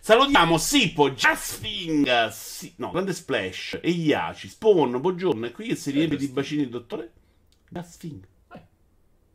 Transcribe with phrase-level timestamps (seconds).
[0.00, 5.90] Salutiamo Sipo, Jasfing, si- no, Grande Splash, e Iaci, Spawn, buongiorno, è qui che si
[5.90, 7.12] riempie di bacini il dottore?
[7.68, 8.26] Jasfing.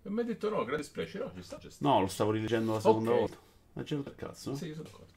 [0.03, 1.87] Non mi hai detto no, grande splash, no, ci sta, ci sta.
[1.87, 3.19] No, lo stavo rileggendo la seconda Ok.
[3.19, 3.37] volta.
[3.73, 4.55] Ma c'è il cazzo?
[4.55, 5.13] Sì, sono d'accordo.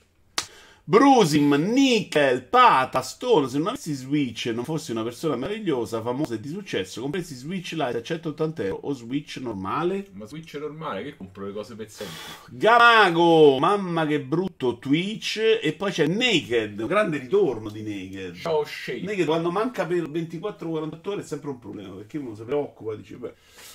[0.91, 6.33] Brusim, Nickel, Pata, Stone, se non avessi Switch e non fossi una persona meravigliosa, famosa
[6.33, 10.07] e di successo, compresi Switch Lite a 180 euro o Switch normale?
[10.13, 12.15] Ma Switch normale, che compro le cose pezzenti.
[12.53, 18.37] Gamago, mamma che brutto Twitch e poi c'è Naked, un grande ritorno di Naked.
[18.37, 19.03] Ciao Shade.
[19.03, 23.17] Naked quando manca per 24-48 ore è sempre un problema perché uno si preoccupa dice
[23.17, 23.35] beh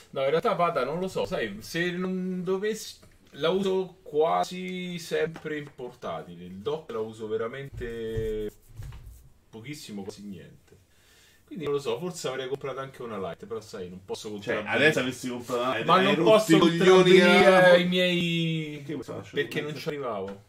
[0.09, 2.95] No, in realtà Vada non lo so, sai, se non dovessi...
[3.37, 6.45] La uso quasi sempre in portatile.
[6.45, 8.51] Il dock la uso veramente
[9.49, 10.61] pochissimo, quasi niente.
[11.45, 14.55] Quindi non lo so, forse avrei comprato anche una light, però sai, non posso cioè
[14.55, 14.77] comprare.
[14.77, 16.81] adesso avessi comprato una- Ma hai non posso che
[17.23, 17.75] avevamo.
[17.75, 18.85] i miei...
[19.05, 20.43] Lascia- Perché non ci arrivavo.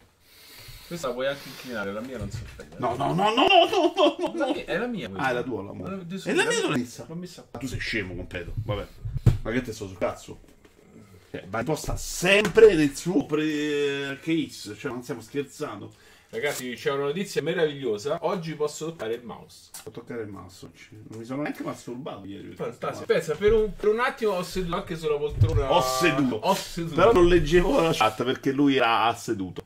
[0.87, 2.77] Questa la puoi anche inclinare, la mia non si offende.
[2.79, 4.53] No, no, no, no, no, no, no, no.
[4.53, 5.27] è la mia questa.
[5.27, 6.07] Ah, è la tua l'amore.
[6.25, 7.07] E la mia non è messa.
[7.09, 8.53] L'ho messa Ma tu sei scemo completo.
[8.65, 8.87] Vabbè.
[9.43, 10.41] Ma che te sto sul cazzo?
[11.35, 14.77] Cioè, ma posta sempre nel suo pre- case.
[14.77, 15.93] Cioè, non stiamo scherzando.
[16.29, 18.19] Ragazzi, c'è una notizia meravigliosa.
[18.21, 19.71] Oggi posso toccare il mouse.
[19.83, 20.67] Ho toccare il masso.
[20.67, 20.89] oggi.
[21.09, 22.55] Non mi sono neanche masturbato ieri.
[22.55, 23.07] Fantastico.
[23.07, 25.73] Pensa, per un, per un attimo ho seduto anche sulla poltrona.
[25.73, 26.37] Ho seduto.
[26.37, 26.95] Ho seduto.
[26.95, 29.65] Però non leggevo la chat perché lui era seduto.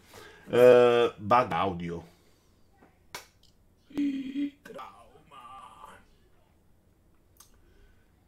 [0.48, 2.06] Eh, bug audio.
[4.62, 5.98] Trauma.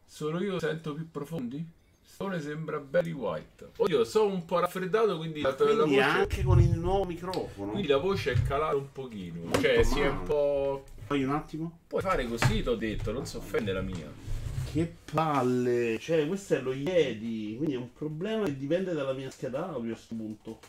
[0.05, 1.79] Solo io sento più profondi?
[2.21, 3.71] Stone sembra Barry White.
[3.77, 7.71] Oddio, sono un po' raffreddato, quindi, la, la Quindi voce, anche con il nuovo microfono.
[7.71, 9.41] quindi la voce è calata un pochino.
[9.41, 10.09] Molto cioè, si è male.
[10.09, 10.83] un po'.
[11.07, 11.79] Poi un attimo.
[11.87, 14.09] Puoi fare così, t'ho detto, non si offende la mia.
[14.71, 15.97] Che palle.
[15.99, 17.55] Cioè, questo è lo Yeti.
[17.57, 20.59] Quindi è un problema che dipende dalla mia scheda audio a questo punto.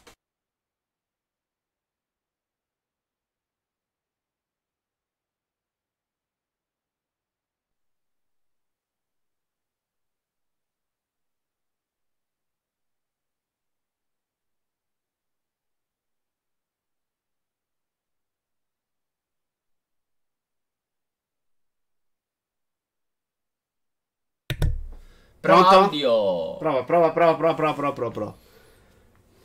[25.43, 25.69] Pronto?
[25.69, 26.57] Claudio!
[26.59, 28.37] Prova, prova, prova, prova, prova, prova, prova, prova.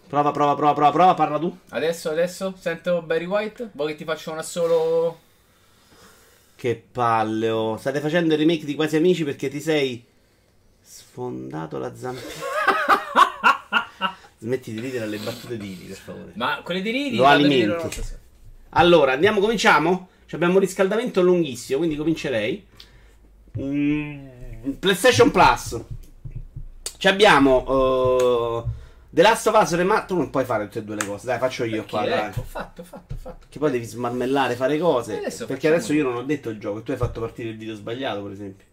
[0.08, 1.58] Prova, prova, prova, prova, prova, parla tu.
[1.70, 3.72] Adesso, adesso, sento Barry White?
[3.74, 5.20] Vuoi che ti faccia una solo...
[6.56, 7.78] Che palle, oh.
[7.78, 10.06] State facendo il remake di Quasi Amici perché ti sei
[10.80, 12.22] sfondato la zampina.
[14.38, 16.32] Smetti di ridere alle battute di Ili, per favore.
[16.36, 17.18] Ma quelle di Ridi...
[17.18, 18.02] Lo alimenti.
[18.70, 20.10] Allora, andiamo, cominciamo?
[20.28, 22.66] Ci abbiamo un riscaldamento lunghissimo, quindi comincerei.
[23.60, 24.28] Mm,
[24.80, 25.80] PlayStation Plus.
[26.98, 28.66] Ci abbiamo uh,
[29.10, 30.08] The Last of Us Remaster.
[30.08, 32.06] Tu non puoi fare tutte e due le cose, dai, faccio io Perché, qua.
[32.06, 32.28] dai.
[32.30, 33.46] ecco, ho fatto, fatto, fatto.
[33.50, 35.18] Che poi devi smarmellare, fare cose.
[35.18, 36.82] Adesso perché adesso io non ho detto il gioco.
[36.82, 38.66] Tu hai fatto partire il video sbagliato, per esempio.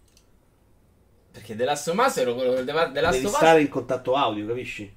[1.32, 3.36] Perché The Last of Us ero quello The The Last devi of Us...
[3.36, 4.94] stare in contatto audio, capisci?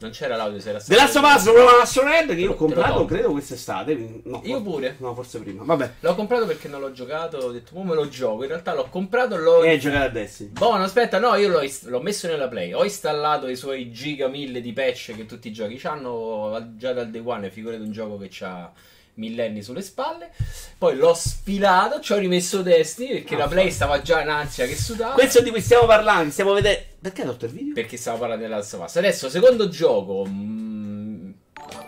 [0.00, 3.04] Non c'era l'audio, se era The Last of Us Remaster Red che io ho comprato,
[3.04, 4.22] credo quest'estate.
[4.24, 4.96] No, Io pure.
[4.98, 5.62] No, forse prima.
[5.62, 5.90] Vabbè.
[6.00, 8.42] L'ho comprato perché non l'ho giocato, ho detto, come me lo gioco?
[8.42, 9.62] In realtà l'ho comprato, l'ho...
[9.62, 10.50] E hai giocato a Destiny.
[10.52, 12.72] Buono, aspetta, no, io l'ho, ist- l'ho messo nella Play.
[12.72, 17.10] Ho installato i suoi giga mille di patch che tutti i giochi hanno già dal
[17.10, 17.50] day one.
[17.50, 18.72] Figurate un gioco che ha
[19.14, 20.30] millenni sulle spalle.
[20.78, 24.66] Poi l'ho sfilato, ci ho rimesso Destiny perché Ah, la Play stava già in ansia
[24.66, 25.14] che sudava.
[25.14, 26.80] Questo di cui stiamo parlando, stiamo vedendo.
[27.00, 27.74] Perché hai tolto il video?
[27.74, 28.96] Perché stavo parlando della Last.
[28.96, 30.24] Adesso, secondo gioco.
[30.28, 31.30] mm,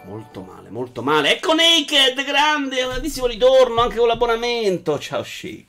[0.04, 1.32] Molto male, molto male.
[1.36, 4.98] Ecco Naked, grande, grandissimo ritorno anche con l'abbonamento.
[4.98, 5.64] Ciao Shape.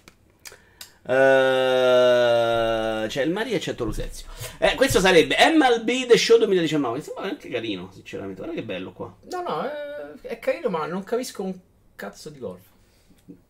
[1.05, 4.27] Eh, c'è il Maria e c'è Tolusezio.
[4.57, 6.97] Eh, questo sarebbe MLB The Show 2019.
[6.97, 8.41] Mi sembra anche carino, sinceramente.
[8.41, 9.15] Guarda che bello qua.
[9.31, 11.53] no, no, è, è carino, ma non capisco un
[11.95, 12.61] cazzo di golf.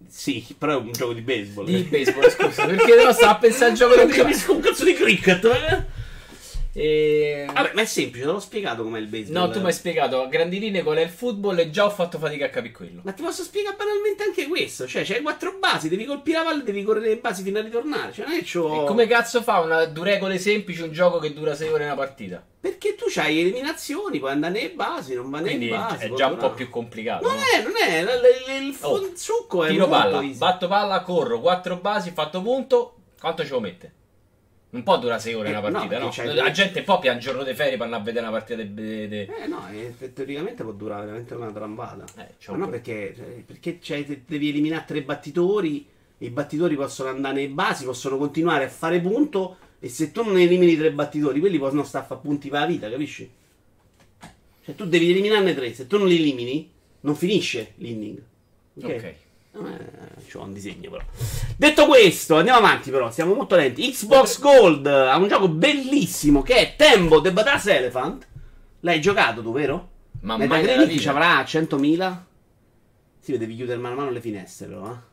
[0.07, 1.65] Sì, però è un gioco di baseball.
[1.65, 4.83] Di baseball, scusa, perché no, stava a pensare al gioco non di capisco un cazzo
[4.83, 5.43] di cricket.
[5.45, 6.01] eh.
[6.75, 7.45] E...
[7.53, 9.43] Vabbè, ma è semplice, te l'ho spiegato com'è il baseball.
[9.45, 11.91] No, tu mi hai spiegato a grandi linee qual è il football e già ho
[11.91, 13.01] fatto fatica a capire quello.
[13.03, 14.87] Ma ti posso spiegare banalmente anche questo.
[14.87, 18.11] Cioè, c'hai quattro basi, devi colpire la palla, devi correre le basi fino a ritornare.
[18.11, 18.83] Cioè, non è c'ho...
[18.83, 21.95] E come cazzo fa una due regole semplici un gioco che dura 6 ore una
[21.95, 22.43] partita?
[22.59, 26.05] Perché tu c'hai eliminazioni, puoi andare nelle basi, non va Quindi basi.
[26.05, 27.27] è già un po' più complicato.
[27.27, 27.41] Non no?
[27.41, 28.01] è, non è.
[28.03, 30.37] l- l- Il, Oh, fon- succo è Tiro palla, easy.
[30.37, 32.95] batto palla, corro, 4 basi, fatto punto.
[33.19, 33.93] Quanto ce lo mette?
[34.73, 36.09] Non può durare 6 ore Eh, una no, partita, no?
[36.11, 39.07] c'hai La gente poi pian giorno di ferie per andare a vedere una partita di...
[39.07, 42.05] di- Eh no, eh, teoricamente può durare veramente una trambata.
[42.17, 42.71] Eh, Ma un no, po'.
[42.71, 45.85] perché, cioè, perché devi eliminare tre battitori.
[46.17, 49.57] I battitori possono andare nei basi, possono continuare a fare punto.
[49.79, 52.65] E se tu non elimini tre battitori, quelli possono stare a fare punti per la
[52.65, 53.29] vita, capisci?
[54.65, 55.71] Cioè, tu devi eliminarne tre.
[55.73, 56.71] Se tu non li elimini,
[57.01, 58.17] Non finisce l'inning.
[58.81, 58.85] Ok.
[58.85, 59.13] Ok.
[59.55, 61.03] Eh, c'ho un disegno però.
[61.55, 63.91] Detto questo, andiamo avanti però, siamo molto lenti.
[63.91, 68.27] Xbox Gold ha un gioco bellissimo che è Tembo The Badass Elephant.
[68.79, 69.89] L'hai giocato tu, vero?
[70.21, 72.17] Ma Metacritic ci avrà 100.000?
[73.19, 75.11] Sì, devi chiudere mano a mano le finestre però, eh.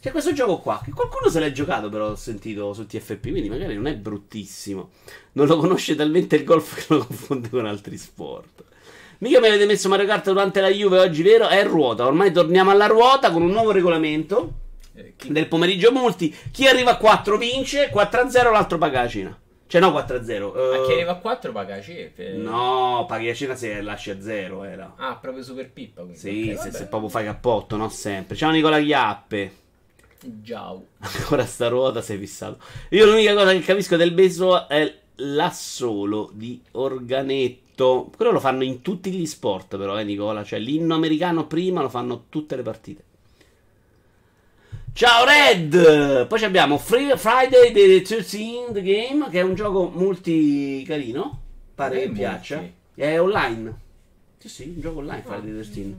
[0.00, 3.48] C'è questo gioco qua, che qualcuno se l'è giocato però ho sentito su TFP, quindi
[3.48, 4.90] magari non è bruttissimo.
[5.32, 8.64] Non lo conosce talmente il golf che lo confonde con altri sport.
[9.18, 11.48] Mica mi avete messo Mario Kart durante la Juve oggi, vero?
[11.48, 14.52] È ruota, ormai torniamo alla ruota con un nuovo regolamento
[14.94, 16.34] Eh, del pomeriggio multi.
[16.52, 19.38] Chi arriva a 4 vince, 4-0 l'altro paga la cena.
[19.66, 19.92] Cioè no 4-0.
[19.92, 22.18] A eh, chi arriva a 4 paga la CF.
[22.36, 24.94] No, paghi la cena se lasci a 0 era.
[24.96, 26.02] Ah, proprio super pippa.
[26.02, 26.18] Quindi.
[26.18, 28.34] Sì, Ok, se, se proprio fai cappotto, no sempre.
[28.36, 29.52] Ciao Nicola Chiappe.
[30.44, 30.84] Ciao.
[30.98, 32.58] Ancora sta ruota sei fissato.
[32.90, 37.66] Io l'unica cosa che capisco del baseball è l'assolo di organetto.
[37.84, 40.42] Quello lo fanno in tutti gli sport, però, eh, Nicola.
[40.42, 43.04] Cioè, l'inno americano prima lo fanno tutte le partite.
[44.92, 46.26] Ciao Red!
[46.26, 51.40] Poi abbiamo Free- Friday the 13th Game, che è un gioco multi carino.
[51.74, 52.68] Pare Che piaccia.
[52.94, 53.78] È online.
[54.38, 55.94] Sì, sì, un gioco online Friday the 13th.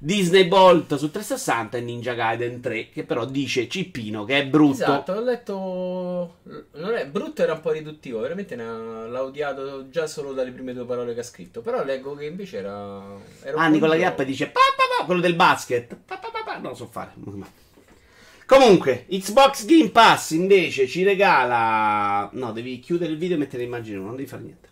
[0.00, 4.74] Disney Bolt su 360 e Ninja Gaiden 3, che però dice Cippino che è brutto.
[4.74, 6.36] Esatto, ho letto.
[6.74, 8.20] Non è brutto, era un po' riduttivo.
[8.20, 11.62] Veramente ha- l'ha odiato già solo dalle prime due parole che ha scritto.
[11.62, 13.02] Però leggo che invece era.
[13.42, 15.96] era Ah, Nicola Chiappa dice pa, pa, pa, quello del basket.
[15.96, 17.12] Pa, pa, pa, pa, non lo so fare.
[18.46, 22.30] Comunque, Xbox Game Pass invece ci regala.
[22.32, 24.68] No, devi chiudere il video e mettere l'immagine, non devi fare niente.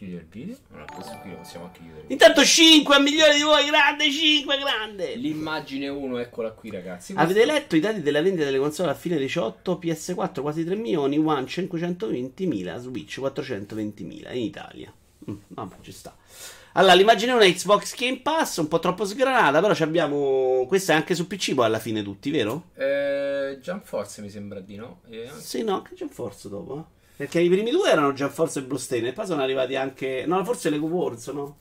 [0.00, 0.56] Chiudi il video.
[0.70, 2.04] Allora, questo qui lo possiamo anche chiudere.
[2.06, 5.14] Intanto 5 a milioni di voi, grande, 5 grande.
[5.16, 7.12] L'immagine 1, eccola qui, ragazzi.
[7.14, 9.78] Avete Questo- letto i dati della vendita delle console a fine 18?
[9.78, 14.90] PS4 quasi 3 milioni, One 520.000, Switch 420.000 in Italia.
[15.30, 16.16] Mm, vabbè, ci sta.
[16.72, 20.64] Allora, l'immagine è una Xbox Game Pass, un po' troppo sgranata, però ci abbiamo...
[20.66, 22.68] Questa è anche su PC poi alla fine tutti, vero?
[22.74, 25.00] Eh, Jump Force mi sembra di no.
[25.10, 26.98] Eh, Sì, no, anche Jump Force dopo, eh.
[27.20, 30.24] Perché i primi due erano Jump Force e Blue Stain e poi sono arrivati anche...
[30.26, 31.56] No, forse Lego Wars, no?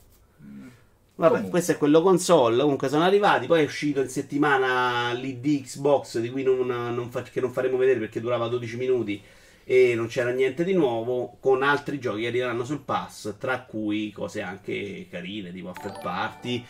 [1.15, 1.49] Vabbè, Comunque.
[1.49, 2.61] questo è quello console.
[2.61, 3.45] Comunque sono arrivati.
[3.45, 7.75] Poi è uscito in settimana l'ID Xbox, di cui non, non fa- che non faremo
[7.75, 9.21] vedere perché durava 12 minuti
[9.65, 11.35] e non c'era niente di nuovo.
[11.41, 16.63] Con altri giochi che arriveranno sul pass, tra cui cose anche carine, tipo After Party.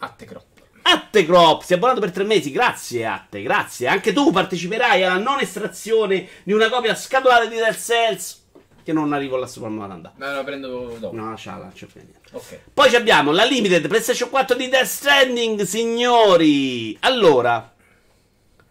[0.00, 0.57] Attecrop.
[0.90, 2.50] Attecrop, si è abbonato per tre mesi.
[2.50, 3.88] Grazie, Atte, grazie.
[3.88, 8.46] Anche tu parteciperai alla non estrazione di una copia scatolata di Dead Cells.
[8.82, 10.12] Che non arrivo alla Super Mario.
[10.16, 11.14] No, la prendo dopo.
[11.14, 12.30] No, lasciala, non c'è più niente.
[12.32, 12.60] Ok.
[12.72, 16.96] Poi abbiamo la Limited PlayStation 4 di Death Stranding, signori.
[17.00, 17.70] Allora,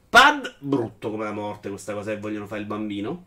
[0.09, 3.25] pad brutto come la morte, questa cosa che vogliono fare il bambino.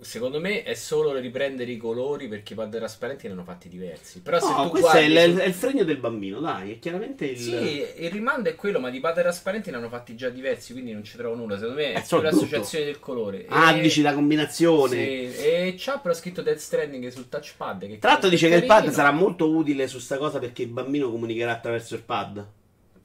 [0.00, 4.20] Secondo me è solo riprendere i colori perché i pad trasparenti ne hanno fatti diversi.
[4.22, 6.72] Però se No, tu questo è guardi il, su- è il fregno del bambino, dai,
[6.72, 7.38] è chiaramente il...
[7.38, 10.92] Sì, il rimando è quello, ma di pad trasparenti ne hanno fatti già diversi, quindi
[10.92, 11.56] non ci trovo nulla.
[11.58, 12.44] Secondo me È è solo più brutto.
[12.44, 13.44] l'associazione del colore.
[13.48, 14.96] Ah, E- dici la combinazione.
[14.96, 17.86] Sì, e c'ha però scritto Dead Stranding sul touchpad.
[17.86, 20.62] Che Tra l'altro è dice che il pad sarà molto utile su sta cosa perché
[20.62, 22.46] il bambino comunicherà attraverso il pad.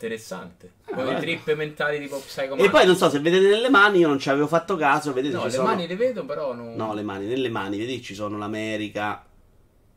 [0.04, 0.72] Interessante.
[0.86, 1.20] Ah, Con i guarda.
[1.22, 4.30] trip mentali tipo Psycho E poi non so se vedete nelle mani, io non ci
[4.30, 5.68] avevo fatto caso, vedete No, le sono...
[5.68, 6.76] mani le vedo, però non.
[6.76, 9.26] No, le mani, nelle mani, vedi ci sono l'America,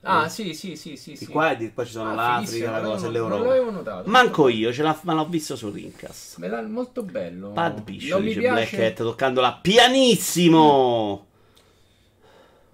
[0.09, 1.11] Ah, sì, sì, sì, sì.
[1.13, 1.27] di sì.
[1.27, 3.37] qua e di qua ci sono Ah, l'Africa, la non cosa l'avevo- l'Europa.
[3.43, 4.09] Non l'avevo notato.
[4.11, 6.37] Manco io, ce l'ha, ma l'ho visto su Rincast.
[6.39, 7.51] Me l'ha molto bello.
[7.51, 8.51] Pad non mi dice piace.
[8.53, 11.27] Black Hat, toccandola pianissimo.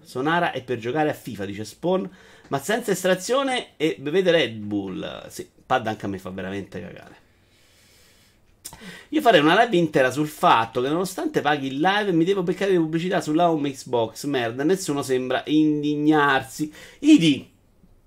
[0.03, 2.07] Sonara è per giocare a FIFA, dice Spawn,
[2.49, 5.27] ma senza estrazione e bevete Red Bull.
[5.29, 7.21] Sì, pad anche a me fa veramente cagare.
[9.09, 12.71] Io farei una live intera sul fatto che nonostante paghi il live mi devo beccare
[12.71, 14.25] le pubblicità sulla home Xbox.
[14.25, 16.71] Merda, nessuno sembra indignarsi.
[16.99, 17.51] Idi.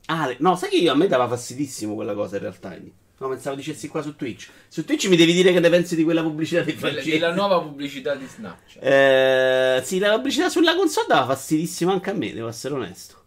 [0.06, 2.74] Ale, no, sai che io a me dava fastidissimo quella cosa in realtà.
[2.74, 2.92] Idi.
[3.18, 4.50] No, pensavo dicessi qua su Twitch.
[4.68, 7.10] Su Twitch mi devi dire che ne pensi di quella pubblicità di francese.
[7.10, 8.82] della nuova pubblicità di Snapchat.
[8.82, 13.24] Eh, sì, la pubblicità sulla console dava fastidissimo anche a me, devo essere onesto.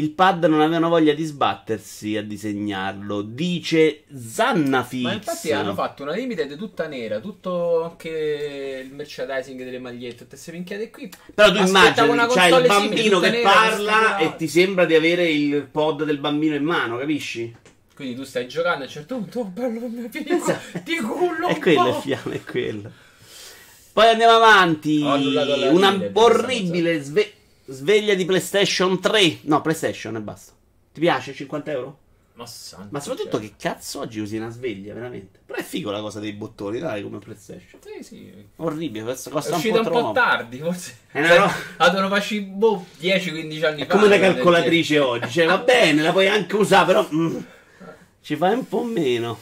[0.00, 5.02] Il pad non avevano voglia di sbattersi a disegnarlo, dice Zannafix.
[5.02, 10.28] Ma infatti hanno fatto una limited tutta nera, tutto anche il merchandising delle magliette, tutte
[10.30, 11.10] queste minchiate qui.
[11.34, 15.28] Però tu immagini, c'hai il bambino simile, che nera, parla e ti sembra di avere
[15.28, 17.54] il pod del bambino in mano, capisci?
[17.94, 20.38] Quindi tu stai giocando a un certo punto, oh bello mio figlio,
[20.82, 22.90] ti cullo È quello il fiamme, è quello.
[23.92, 25.02] Poi andiamo avanti.
[25.02, 27.32] Una orribile sve-
[27.72, 29.38] sveglia di PlayStation 3.
[29.42, 30.52] No, PlayStation e basta.
[30.92, 31.32] Ti piace?
[31.32, 31.98] 50 euro?
[32.34, 32.46] Ma
[32.88, 33.50] Ma soprattutto cielo.
[33.50, 35.40] che cazzo oggi usi una sveglia, veramente.
[35.44, 37.78] Però è figo la cosa dei bottoni, dai, come PlayStation.
[37.82, 38.32] Sì, sì.
[38.56, 40.96] Orribile, costa, È costa un uscita po' un po', tardi, forse.
[41.12, 43.92] Una Cioè, ro- La devono farci boh, 10-15 anni È fa.
[43.92, 47.36] come una del calcolatrice oggi, cioè va bene, la puoi anche usare, però mm,
[48.22, 49.38] ci fai un po' meno.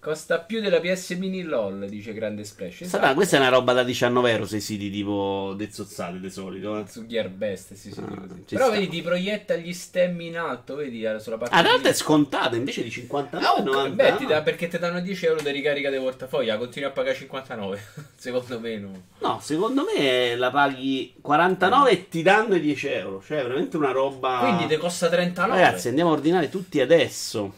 [0.00, 2.84] Costa più della PS Mini LOL, dice Grande Splash.
[2.84, 6.78] Sapete, questa è una roba da 19 euro sui siti tipo Dezzozzate di solito.
[6.78, 6.84] eh.
[6.88, 8.44] Su Gearbest, sì, sì, Ah, così.
[8.48, 8.74] Però sta.
[8.76, 11.92] vedi, ti proietta gli stemmi in alto, vedi, eh, sulla parte Ah, in realtà è
[11.92, 14.02] scontata invece di 59 Ah, ok, 90.
[14.02, 17.14] beh, ti dà- perché ti danno 10 euro di ricarica del portafoglio, continui a pagare
[17.16, 17.82] 59.
[18.16, 19.02] Secondo me no.
[19.18, 23.22] No, secondo me la paghi 49 e ti danno i 10 euro.
[23.22, 24.38] Cioè, è veramente una roba.
[24.40, 25.60] Quindi ti costa 39.
[25.60, 27.52] Ragazzi, andiamo a ordinare tutti adesso.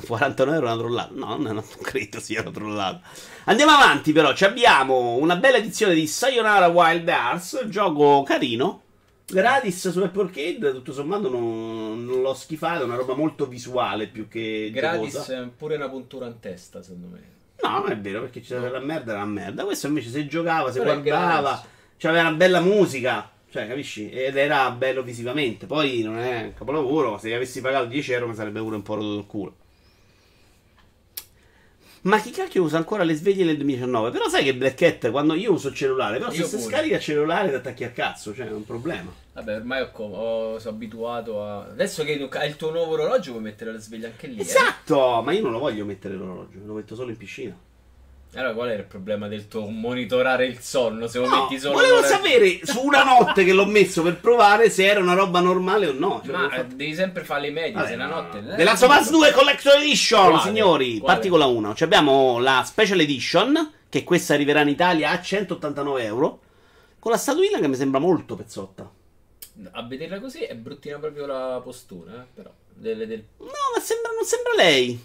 [0.00, 1.10] 49 euro una trollata.
[1.14, 3.00] No, no, non credo sia una trollata.
[3.44, 4.34] Andiamo avanti, però.
[4.34, 7.66] Ci abbiamo una bella edizione di Sayonara Wild Hearts.
[7.68, 8.82] Gioco carino.
[9.26, 10.72] Gratis su Apple Arcade.
[10.72, 12.82] Tutto sommato non, non l'ho schifato.
[12.82, 15.42] È una roba molto visuale più che Gratis giocosa.
[15.42, 17.38] è pure una puntura in testa, secondo me.
[17.62, 19.64] No, non è vero, perché c'era la merda, era la merda.
[19.64, 21.62] Questo invece se giocava, se Però è guardava,
[21.96, 23.30] c'aveva una bella musica.
[23.50, 24.10] Cioè, capisci?
[24.10, 25.66] Ed era bello visivamente.
[25.66, 27.18] Poi non è un capolavoro.
[27.18, 29.54] Se avessi pagato 10 euro mi sarebbe pure un po' rotto il culo.
[32.02, 34.10] Ma chi cacchio usa ancora le sveglie nel 2019?
[34.10, 36.96] Però sai che Black Cat quando io uso il cellulare, però Io se si scarica
[36.96, 39.12] il cellulare ti attacchi a cazzo, cioè è un problema.
[39.34, 41.64] Vabbè, ormai ho, ho- sono abituato a.
[41.64, 44.38] Adesso che hai il tuo nuovo orologio, puoi mettere la sveglia anche lì.
[44.38, 44.42] eh.
[44.42, 47.56] Esatto, ma io non lo voglio mettere l'orologio, lo metto solo in piscina.
[48.34, 51.08] Allora, qual è il problema del tuo monitorare il sonno?
[51.08, 51.74] Se lo No, metti solo.
[51.74, 55.88] volevo sapere su una notte che l'ho messo per provare se era una roba normale
[55.88, 56.22] o no.
[56.24, 57.72] Cioè, Ma volevo eh, devi sempre fare le medie.
[57.72, 58.40] Vabbè, se la no, notte.
[58.40, 58.52] no.
[58.52, 60.42] eh, The Last of Us 2 Collection Edition, Quale?
[60.42, 60.98] signori.
[60.98, 61.12] Quale?
[61.14, 61.74] Parti con la 1.
[61.74, 66.40] Ci abbiamo la Special Edition, che questa arriverà in Italia a 189 euro.
[67.00, 68.88] Con la statuina che mi sembra molto pezzotta.
[69.72, 72.50] A vederla così è bruttina proprio la postura, eh, però.
[72.72, 75.04] Delle- del- No, ma sembra, non sembra lei.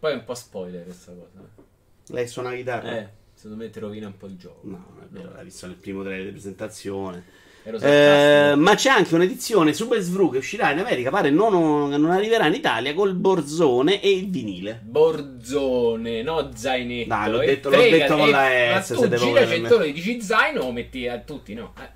[0.00, 1.64] Poi è un po' spoiler questa cosa.
[2.08, 2.98] Lei suona la chitarra?
[2.98, 4.60] Eh, secondo me ti rovina un po' il gioco.
[4.62, 7.24] No, non è vero, l'hai visto nel primo trailer di presentazione.
[7.66, 12.46] Eh, ma c'è anche un'edizione Super Svru che uscirà in America, pare non, non arriverà
[12.46, 14.80] in Italia col borzone e il vinile.
[14.84, 17.08] Borzone, no zainetto.
[17.08, 18.30] Dai, l'ho E detto- l'ho frega- detto con e-
[18.70, 21.72] la S, se devo gira centone, dici zaino o metti a tutti, no?
[21.80, 21.88] Eh.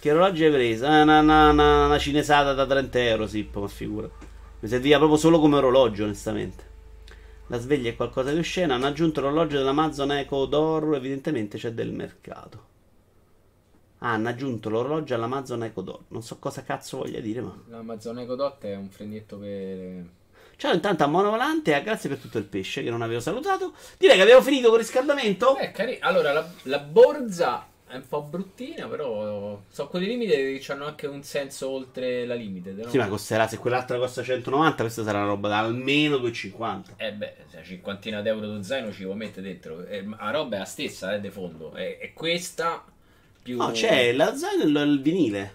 [0.00, 0.84] Che orologio hai preso?
[0.84, 4.10] Ah, Una, una, una- una cinesata da 30 euro, Sippo, ma figura.
[4.60, 6.64] Mi serviva proprio solo come orologio, onestamente.
[7.52, 8.76] La sveglia è qualcosa di oscena.
[8.76, 10.96] Hanno aggiunto l'orologio dell'Amazon Echo d'oro.
[10.96, 12.70] Evidentemente c'è del mercato.
[13.98, 16.04] Ah, hanno aggiunto l'orologio all'Amazon Echo d'oro.
[16.08, 17.54] Non so cosa cazzo voglia dire, ma.
[17.68, 20.02] L'Amazon Echo Dot è un fregnetto per...
[20.56, 21.76] Ciao, intanto a Mono Volante.
[21.76, 23.74] e grazie per tutto il pesce che non avevo salutato.
[23.98, 25.58] Direi che abbiamo finito con il riscaldamento.
[25.58, 30.72] Eh, cari- Allora, la, la borza è un po' bruttina, però so quelle limite che
[30.72, 32.72] hanno anche un senso oltre la limite.
[32.72, 32.88] no?
[32.88, 33.46] Sì, ma costerà.
[33.46, 36.94] Se quell'altra costa 190, questa sarà una roba da almeno 250.
[36.96, 39.84] Eh beh, se cinquantina d'euro di zaino ci può mettere dentro.
[39.84, 41.72] Eh, la roba è la stessa, eh, di fondo.
[41.72, 42.82] È, è questa
[43.42, 43.58] più...
[43.58, 45.52] No, c'è la zaino e il- il vinile.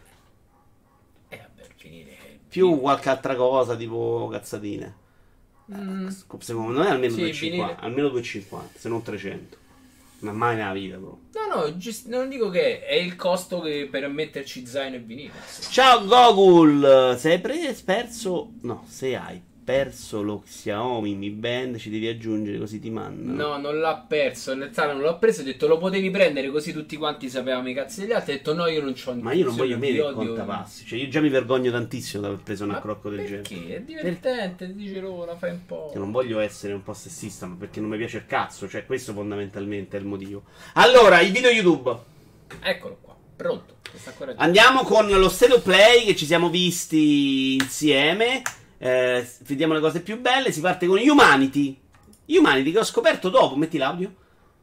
[1.30, 2.16] Eh, vabbè, il vinile
[2.48, 4.96] Più qualche altra cosa, tipo cazzatine.
[5.74, 6.08] Mm.
[6.40, 7.76] Secondo me almeno Sì, 250, vinile.
[7.88, 9.58] almeno 250, se non 300.
[10.20, 11.20] Ma mai nella vita, bro.
[11.34, 15.32] No, no, gis- non dico che è il costo che per metterci zaino e vinile.
[15.70, 21.90] Ciao Gogul, se hai pre- perso, no, se hai perso lo Xiaomi Mi Band ci
[21.90, 23.36] devi aggiungere così ti mandano.
[23.36, 24.54] No, non l'ha perso.
[24.54, 25.42] In realtà non l'ho preso.
[25.42, 28.32] Ho detto lo potevi prendere così tutti quanti sapevamo i cazzi degli altri.
[28.32, 30.14] Ho detto no, io non c'ho Ma io non voglio il di odio.
[30.14, 33.42] contapassi, cioè io già mi vergogno tantissimo di aver preso un Ma accrocco del genere.
[33.42, 33.76] Perché?
[33.76, 35.90] È divertente, dice loro, la fai un po'.
[35.92, 38.86] Che non voglio essere un po' sessista, ma perché non mi piace il cazzo, cioè
[38.86, 40.44] questo fondamentalmente è il motivo.
[40.76, 41.94] Allora, i video YouTube.
[42.62, 43.76] Eccolo qua, pronto.
[44.38, 48.42] Andiamo con lo State of Play che ci siamo visti insieme.
[48.80, 50.52] Eh, vediamo le cose più belle.
[50.52, 51.80] Si parte con Humanity.
[52.28, 53.56] Humanity che ho scoperto dopo.
[53.56, 54.14] Metti l'audio.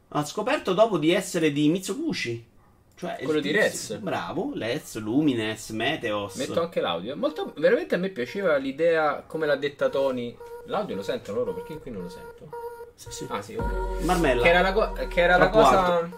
[0.09, 2.53] Ho scoperto dopo di essere di Mitsubishi.
[2.97, 3.97] Cioè, Quello di Rez.
[3.97, 6.35] Bravo, Lez, Lumines, Meteos.
[6.35, 7.17] Metto anche l'audio.
[7.17, 10.33] Molto, veramente a me piaceva l'idea, come l'ha detta Tony.
[10.67, 12.49] L'audio lo sentono loro perché qui non lo sento.
[12.95, 13.27] Sì, sì.
[13.29, 14.03] Ah, sì, ok.
[14.05, 14.41] Marmella.
[14.41, 16.09] Che era la, co- che era la cosa.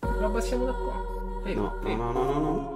[0.00, 1.04] Lo abbassiamo da qua.
[1.42, 1.94] Vedi, No, vedi.
[1.94, 2.74] no, no, no, no.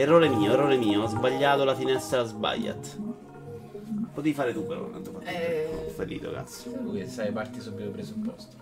[0.00, 1.02] Errore mio, errore mio.
[1.02, 2.98] Ho sbagliato la finestra sbagliat.
[4.14, 5.26] Potevi fare tu però, tanto fatto.
[5.26, 5.68] Eh.
[5.86, 6.70] Ho fallito, cazzo.
[6.82, 8.56] Lui sai, parti subito presupposto.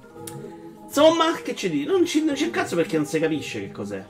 [0.84, 1.86] Insomma, che ci dici?
[1.86, 4.04] Non, ci- non c'è cazzo perché non si capisce che cos'è.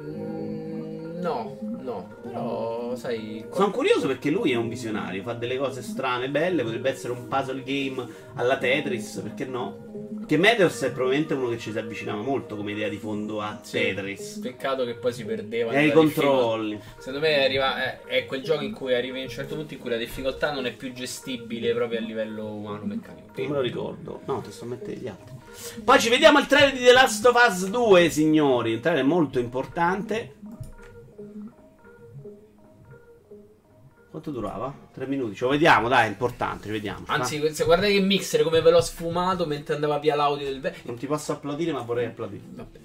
[0.00, 3.44] Mm, no, no, però sai...
[3.48, 7.12] qua- Sono curioso perché lui è un visionario, fa delle cose strane, belle, potrebbe essere
[7.12, 10.05] un puzzle game alla Tetris, perché no?
[10.26, 13.60] Perché Meteors è probabilmente uno che ci si avvicinava molto come idea di fondo a
[13.62, 14.40] Sì, Tetris.
[14.42, 15.70] Peccato che poi si perdeva.
[15.70, 16.28] E ai nella difficoltà.
[16.28, 16.80] controlli.
[16.98, 19.78] Secondo me arriva, è, è quel gioco in cui arrivi a un certo punto in
[19.78, 23.34] cui la difficoltà non è più gestibile proprio a livello umano-meccanico.
[23.36, 24.20] Non me lo ricordo.
[24.24, 25.34] No, te sto a mettere gli altri.
[25.84, 28.74] Poi ci vediamo al trailer di The Last of Us 2, signori.
[28.74, 30.34] Un trailer molto importante.
[34.16, 34.72] Quanto durava?
[34.94, 35.36] Tre minuti.
[35.40, 37.04] Lo vediamo, dai, è importante, ci vediamo.
[37.08, 37.52] Anzi, Va.
[37.52, 40.84] se guardate che mixer come ve l'ho sfumato mentre andava via l'audio del vecchio.
[40.86, 42.42] non ti posso applaudire, ma vorrei applaudire.
[42.48, 42.78] Vabbè.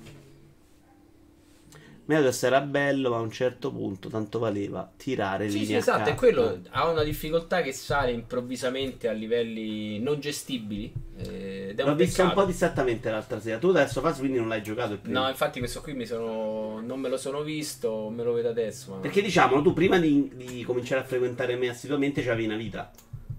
[2.06, 6.10] Meteors era bello, ma a un certo punto tanto valeva tirare Sì, linee sì, esatto,
[6.10, 6.60] è quello.
[6.70, 10.92] Ha una difficoltà che sale improvvisamente a livelli non gestibili.
[11.18, 13.58] eh, L'ho visto un po' distrattamente l'altra sera.
[13.60, 15.20] Tu adesso fas, quindi non l'hai giocato il primo.
[15.20, 16.82] No, infatti questo qui mi sono.
[16.82, 18.92] non me lo sono visto, me lo vedo adesso.
[18.92, 18.98] Ma...
[18.98, 22.92] Perché diciamo, tu prima di, di cominciare a frequentare me assiduamente c'avevi una vita.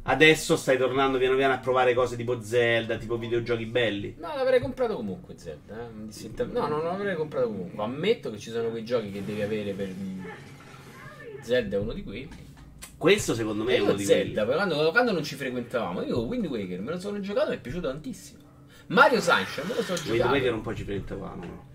[0.05, 4.17] Adesso stai tornando piano piano a provare cose tipo Zelda, tipo videogiochi belli.
[4.19, 5.89] No, l'avrei comprato comunque Zelda.
[6.09, 7.83] eh, No, no, non l'avrei comprato comunque.
[7.85, 9.95] Ammetto che ci sono quei giochi che devi avere per.
[11.43, 12.29] Zelda è uno di quei.
[12.97, 14.57] Questo secondo me è uno di Zelda, quelli.
[14.61, 17.61] quando, quando non ci frequentavamo, io Wind Waker me lo sono giocato e mi è
[17.61, 18.41] piaciuto tantissimo.
[18.89, 20.33] Mario Sunshine me lo sono Wind giocato.
[20.35, 21.45] Waker un po' ci frequentavamo.
[21.45, 21.71] no?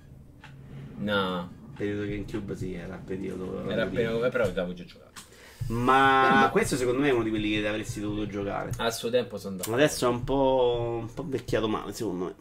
[0.99, 3.69] No, Periodo GameCube sì, era il periodo.
[3.69, 4.29] era appena.
[4.29, 5.21] però l'avevo già giocato.
[5.67, 8.71] Ma questo secondo me è uno di quelli che avresti dovuto giocare.
[8.77, 9.73] Al suo tempo sono andato.
[9.73, 12.33] Adesso è un po', un po' vecchiato male, secondo me.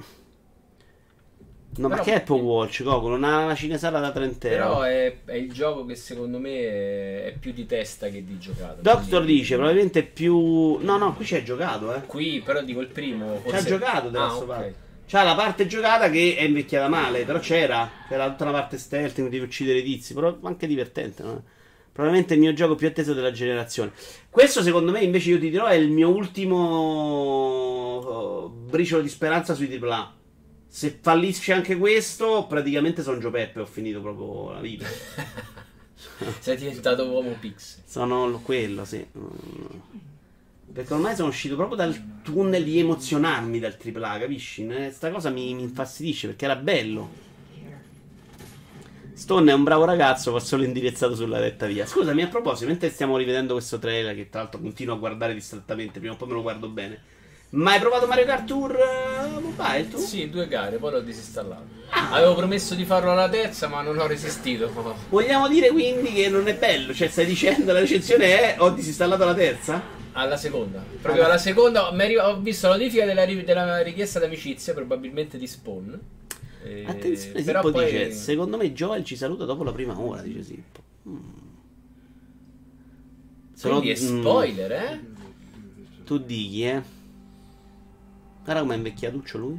[1.79, 2.81] No, Però- perché Apple Watch?
[2.81, 4.65] Non ha una cinesata da 30 euro.
[4.65, 8.39] Però è, è il gioco che secondo me è, è più di testa che di
[8.39, 8.81] giocata.
[8.81, 10.79] Doctor Quindi- dice, probabilmente è più...
[10.81, 12.01] No, no, qui c'è giocato, eh.
[12.07, 13.41] Qui, però dico il primo.
[13.43, 14.47] Ci ha forse- giocato della ah, sua ok.
[14.47, 14.75] parte.
[15.09, 17.89] C'ha la parte giocata che è invecchiata male, però c'era.
[18.09, 21.23] C'era tutta una parte stealth in cui devi uccidere i tizi, però anche divertente.
[21.23, 21.43] no?
[21.97, 23.91] Probabilmente il mio gioco più atteso della generazione.
[24.29, 26.57] Questo, secondo me, invece, io ti dirò, è il mio ultimo
[28.05, 30.15] oh, briciolo di speranza sui AAA.
[30.69, 34.85] Se fallisce anche questo, praticamente sono Gio Peppe, ho finito proprio la vita.
[36.41, 37.81] Sei diventato uomo pix.
[37.87, 39.03] Sono quello, sì.
[40.71, 44.67] Perché ormai sono uscito proprio dal tunnel di emozionarmi dal AAA, capisci?
[44.67, 47.25] Eh, Sta cosa mi, mi infastidisce perché era bello.
[49.17, 51.87] Stone è un bravo ragazzo, va solo indirizzato sulla retta via.
[51.87, 56.01] Scusami, a proposito, mentre stiamo rivedendo questo trailer, che tra l'altro continuo a guardare distrattamente,
[56.01, 57.01] prima o poi me lo guardo bene.
[57.51, 59.97] Ma hai provato Mario Kart Tour eh, Mobile tu?
[59.97, 61.65] Sì, due gare, poi l'ho disinstallato.
[62.11, 64.71] Avevo promesso di farlo alla terza, ma non ho resistito.
[65.09, 66.93] Vogliamo dire quindi che non è bello?
[66.93, 69.83] Cioè, stai dicendo la recensione è ho disinstallato la terza?
[70.13, 75.47] Alla seconda, proprio alla seconda, ho visto la notifica della, della richiesta d'amicizia, probabilmente di
[75.47, 76.01] Spawn.
[76.67, 80.21] E- Attenzione, però Sippo poi- dice: Secondo me Joel ci saluta dopo la prima ora.
[80.23, 80.81] Dice Sippo.
[81.09, 81.19] Mm.
[83.55, 85.01] Sono- Quindi è mm, spoiler, eh?
[86.05, 86.83] tu dichi, eh.
[88.45, 89.59] Guarda com'è invecchiatuccio lui.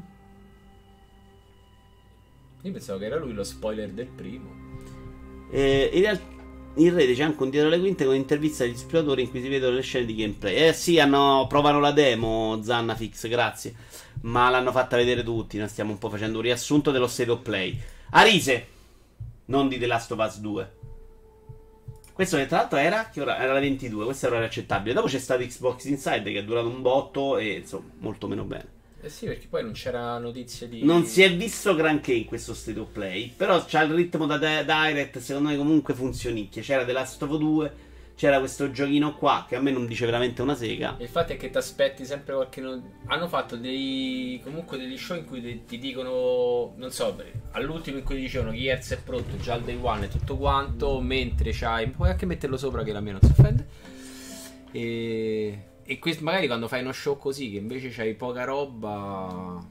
[2.64, 4.50] Io pensavo che era lui lo spoiler del primo.
[5.52, 6.36] Eh, in realtà.
[6.76, 9.48] In rete c'è anche un dietro le quinte con intervista agli esploratori in cui si
[9.48, 10.68] vedono le scene di gameplay.
[10.68, 13.74] Eh sì, hanno, provano la demo, Zannafix, grazie.
[14.22, 15.58] Ma l'hanno fatta vedere tutti.
[15.58, 17.80] Noi stiamo un po' facendo un riassunto dello state of play.
[18.12, 18.68] Arise,
[19.46, 20.76] non di The Last of Us 2.
[22.14, 24.94] Questo che tra l'altro era, che ora era la 22, questo era accettabile.
[24.96, 28.76] Dopo c'è stato Xbox Inside che è durato un botto e insomma molto meno bene.
[29.00, 30.84] Eh sì, perché poi non c'era notizia di...
[30.84, 34.40] Non si è visto granché in questo state of play, però c'ha il ritmo da
[34.40, 36.64] di- direct, secondo me comunque funzionicchia.
[36.64, 37.74] C'era The Last of Us 2,
[38.18, 40.96] c'era questo giochino qua che a me non dice veramente una sega.
[40.98, 42.62] Il fatto è che ti aspetti sempre qualche.
[42.62, 44.42] no- Hanno fatto dei.
[44.44, 46.74] comunque degli show in cui ti, ti dicono.
[46.78, 47.16] Non so,
[47.52, 51.00] all'ultimo in cui dicevano Gears è pronto già al day one e tutto quanto.
[51.00, 51.90] Mentre c'hai.
[51.90, 53.68] Puoi anche metterlo sopra che la mia non si offende.
[54.72, 55.64] E.
[55.90, 59.64] E questo, magari quando fai uno show così, che invece c'hai poca roba.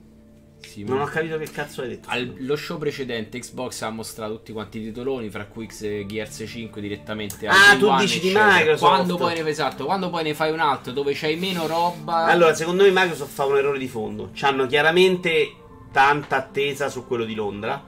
[0.61, 2.09] Si Non ho capito che cazzo hai detto.
[2.11, 6.45] Al- lo show precedente Xbox ha mostrato tutti quanti i titoloni, fra cui X- Gears
[6.47, 8.55] 5 direttamente Ah, tu One, dici di eccetera.
[8.55, 8.92] Microsoft.
[8.95, 12.25] Quando poi, ne, esatto, quando poi ne fai un altro dove c'hai meno roba.
[12.27, 14.31] Allora, secondo me Microsoft fa un errore di fondo.
[14.35, 15.55] C'hanno chiaramente
[15.92, 17.83] tanta attesa su quello di Londra,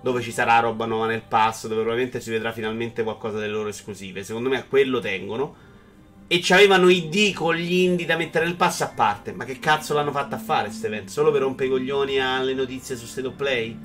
[0.00, 3.68] dove ci sarà roba nuova nel pass, dove probabilmente si vedrà finalmente qualcosa delle loro
[3.68, 4.22] esclusive.
[4.24, 5.64] Secondo me a quello tengono.
[6.28, 9.32] E c'avevano i D con gli indie da mettere nel pass a parte.
[9.32, 11.12] Ma che cazzo l'hanno fatta a fare questo evento?
[11.12, 13.78] Solo per rompere i coglioni alle notizie su State of Play?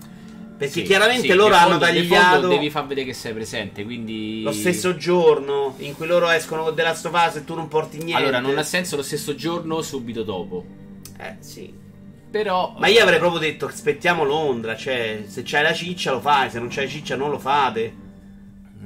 [0.57, 4.43] Perché Sì, chiaramente sì, loro default- hanno tagliato devi far vedere che sei presente, quindi...
[4.43, 7.67] lo stesso giorno in cui loro escono con The Last of Us e tu non
[7.67, 8.21] porti niente.
[8.21, 10.63] Allora, non ha senso lo stesso giorno subito dopo.
[11.17, 11.73] Eh, sì.
[12.29, 12.75] Però...
[12.77, 16.59] Ma io avrei proprio detto aspettiamo Londra, cioè se c'hai la ciccia lo fai, se
[16.59, 17.93] non c'hai la ciccia non lo fate.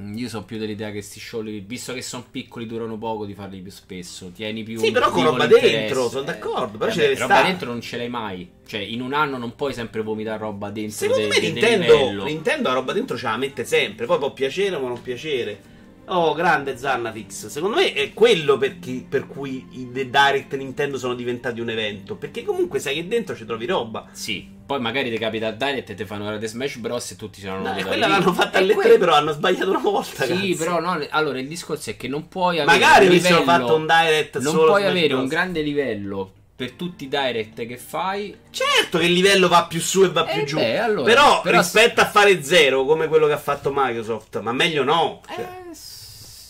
[0.05, 3.33] Mm, Io sono più dell'idea che sti show, visto che sono piccoli, durano poco, di
[3.33, 4.29] farli più spesso.
[4.33, 4.79] Tieni più.
[4.79, 7.47] Sì, però con roba dentro, sono d'accordo, però ci vabbè, deve roba stare.
[7.49, 8.49] dentro non ce l'hai mai.
[8.67, 10.95] Cioè, in un anno non puoi sempre vomitare roba dentro.
[10.97, 12.23] Secondo de- me de- Nintendo, livello.
[12.25, 15.73] Nintendo la roba dentro ce la mette sempre, poi può piacere o non piacere.
[16.07, 17.47] Oh, grande Zannafix.
[17.47, 21.69] Secondo me è quello per, chi- per cui i The Direct Nintendo sono diventati un
[21.69, 22.15] evento.
[22.15, 24.05] Perché comunque sai che dentro ci trovi roba.
[24.11, 27.11] Sì, poi magari ti capita al Direct e ti fanno ora di Smash Bros.
[27.11, 30.25] e tutti sono No, quella l'hanno fatta alle que- 3, però hanno sbagliato una volta.
[30.25, 30.63] Sì, cazzo.
[30.63, 33.87] però no, allora il discorso è che non puoi avere Magari un avessero fatto un
[33.87, 35.21] direct non solo puoi Smash avere Bros.
[35.21, 38.33] un grande livello per tutti i direct che fai.
[38.51, 40.55] Certo che il livello va più su e va più Eh giù.
[40.57, 44.53] beh, allora, però, però- rispetto a fare zero come quello che ha fatto Microsoft, ma
[44.53, 45.21] meglio no.
[45.27, 45.63] Cioè, Eh,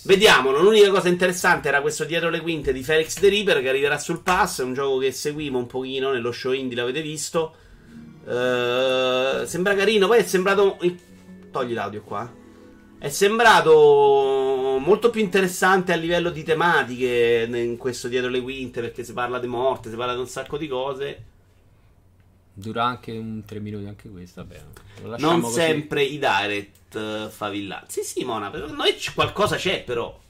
[0.06, 3.98] Vediamolo, l'unica cosa interessante era questo dietro le quinte di Felix the Reaper che arriverà
[3.98, 7.56] sul pass, è un gioco che seguivo un pochino nello show indie, l'avete visto.
[8.24, 10.78] Eh, sembra carino, poi è sembrato...
[11.50, 12.32] Togli l'audio qua.
[13.00, 19.04] È sembrato molto più interessante a livello di tematiche in questo dietro le quinte perché
[19.04, 21.24] si parla di morte, si parla di un sacco di cose.
[22.54, 25.18] Dura anche un 3 minuti anche questo, vabbè.
[25.18, 25.54] Non così.
[25.56, 27.92] sempre i direct uh, favillati.
[27.92, 30.24] Sì, sì, Mona, per noi c- qualcosa c'è però.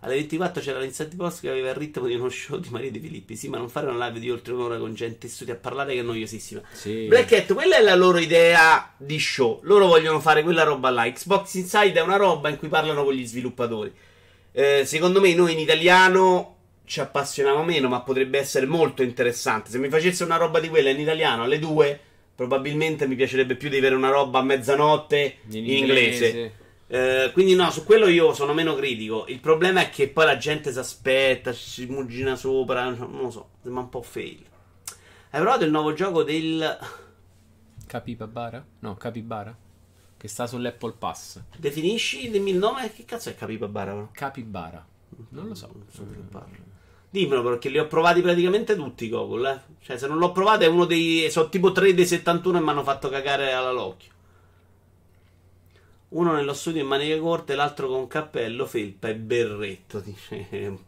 [0.00, 3.00] Alle 24 c'era l'Inside Post che aveva il ritmo di uno show di Maria De
[3.00, 3.34] Filippi.
[3.34, 6.00] Sì, ma non fare una live di oltre un'ora con gente studi a parlare che
[6.00, 6.60] è noiosissima.
[6.72, 7.06] Sì.
[7.06, 9.58] Black Hat, quella è la loro idea di show.
[9.62, 11.10] Loro vogliono fare quella roba là.
[11.10, 13.92] Xbox Inside è una roba in cui parlano con gli sviluppatori.
[14.52, 19.70] Eh, secondo me noi in italiano ci appassioniamo meno, ma potrebbe essere molto interessante.
[19.70, 22.00] Se mi facesse una roba di quella in italiano alle due,
[22.36, 26.64] probabilmente mi piacerebbe più di avere una roba a mezzanotte in, inglese.
[26.88, 29.24] Eh, quindi no, su quello io sono meno critico.
[29.26, 33.48] Il problema è che poi la gente si aspetta, si mugina sopra, non lo so,
[33.62, 34.44] sembra un po' fail.
[35.30, 36.78] Hai provato il nuovo gioco del...
[37.86, 38.64] Capibara?
[38.80, 39.56] No, Capibara.
[40.16, 41.40] Che sta sull'Apple Pass.
[41.56, 43.92] Definisci, dimmi il nome, che cazzo è Capibara?
[43.92, 44.08] però?
[44.12, 44.86] Capibara.
[45.30, 45.70] Non lo so.
[45.72, 46.74] Non so che parli.
[47.08, 49.60] Dimmelo perché li ho provati praticamente tutti Gogol, eh.
[49.82, 51.30] Cioè, se non l'ho provato è uno dei...
[51.30, 54.10] Sono tipo 3 dei 71 e mi hanno fatto cagare all'occhio.
[56.08, 60.78] Uno nello studio in maniche corte, l'altro con cappello, felpa e berretto, dice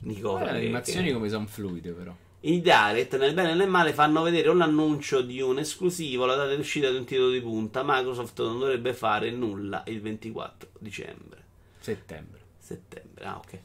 [0.00, 0.52] Nicola.
[0.52, 2.14] Le animazioni che- come sono fluide però.
[2.40, 6.34] I Direct, nel bene e nel male, fanno vedere un annuncio di un esclusivo, la
[6.34, 7.82] data di uscita di un titolo di punta.
[7.82, 11.42] Microsoft non dovrebbe fare nulla il 24 dicembre.
[11.80, 12.40] Settembre.
[12.58, 13.58] Settembre, ah ok.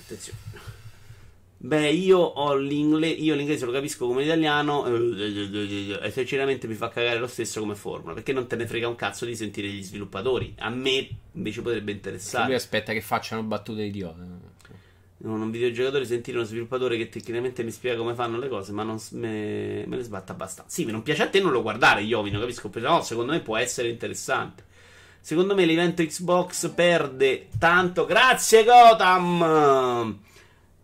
[0.00, 0.38] Attenzione.
[1.64, 6.88] Beh, io ho l'inglese, io l'inglese lo capisco come l'italiano eh, e sinceramente mi fa
[6.88, 9.80] cagare lo stesso come formula, perché non te ne frega un cazzo di sentire gli
[9.80, 10.56] sviluppatori.
[10.58, 12.52] A me invece potrebbe Lui interessare.
[12.56, 14.26] aspetta che facciano battute idiota.
[15.18, 18.98] Un videogiocatore sentire uno sviluppatore che tecnicamente mi spiega come fanno le cose, ma non
[19.10, 20.68] me, me ne sbatta abbastanza.
[20.68, 22.70] Sì, ma non piace a te non lo guardare, Iovino, capisco?
[22.70, 24.64] Però no, secondo me può essere interessante.
[25.20, 28.04] Secondo me l'evento Xbox perde tanto.
[28.04, 30.18] Grazie, Gotham!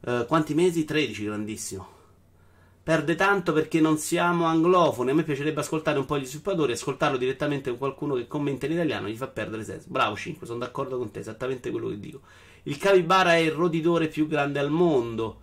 [0.08, 0.86] Eh, quanti mesi?
[0.86, 1.86] 13, grandissimo.
[2.82, 5.10] Perde tanto perché non siamo anglofoni.
[5.10, 8.72] A me piacerebbe ascoltare un po' gli sviluppatori, ascoltarlo direttamente con qualcuno che commenta in
[8.72, 9.88] italiano, gli fa perdere senso.
[9.90, 12.22] Bravo, 5, sono d'accordo con te, esattamente quello che dico.
[12.62, 15.40] Il Capybara è il roditore più grande al mondo.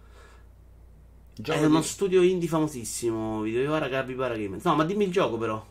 [1.35, 3.41] Gioco è uno di- studio indie famosissimo.
[3.41, 4.63] Videovara Capybara Games.
[4.63, 5.63] No, ma dimmi il gioco però.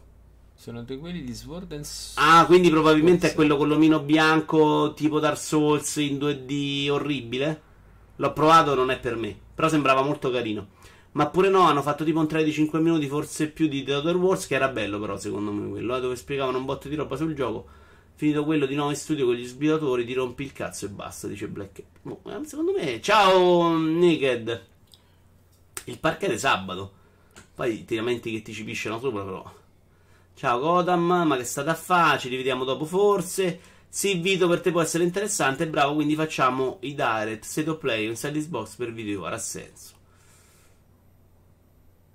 [0.55, 3.35] Sono due quelli di Sword and Ah, quindi probabilmente è Forse.
[3.35, 7.73] quello con l'omino bianco tipo Dark Souls in 2D orribile.
[8.17, 9.37] L'ho provato, non è per me.
[9.55, 10.69] Però sembrava molto carino.
[11.13, 13.95] Ma pure no, hanno fatto tipo un 3 di 5 minuti, forse più di The
[13.95, 16.97] Other Wars, che era bello però secondo me quello, eh, dove spiegavano un botto di
[16.97, 17.67] roba sul gioco.
[18.17, 21.29] Finito quello di nuovo in studio con gli sbilatori, ti rompi il cazzo e basta,
[21.29, 21.83] dice Black.
[22.03, 23.01] Boh, eh, secondo me...
[23.01, 24.67] Ciao, Naked.
[25.85, 26.93] Il parquet è sabato.
[27.55, 29.53] Poi ti lamenti che ti ci pisciano sopra, però...
[30.35, 32.19] Ciao Gotham, ma che state a fare?
[32.19, 33.61] Ci rivediamo dopo forse.
[33.95, 35.69] Sì, Vito, per te può essere interessante.
[35.69, 39.93] Bravo, quindi facciamo i direct, of play, un side box per video, ha senso.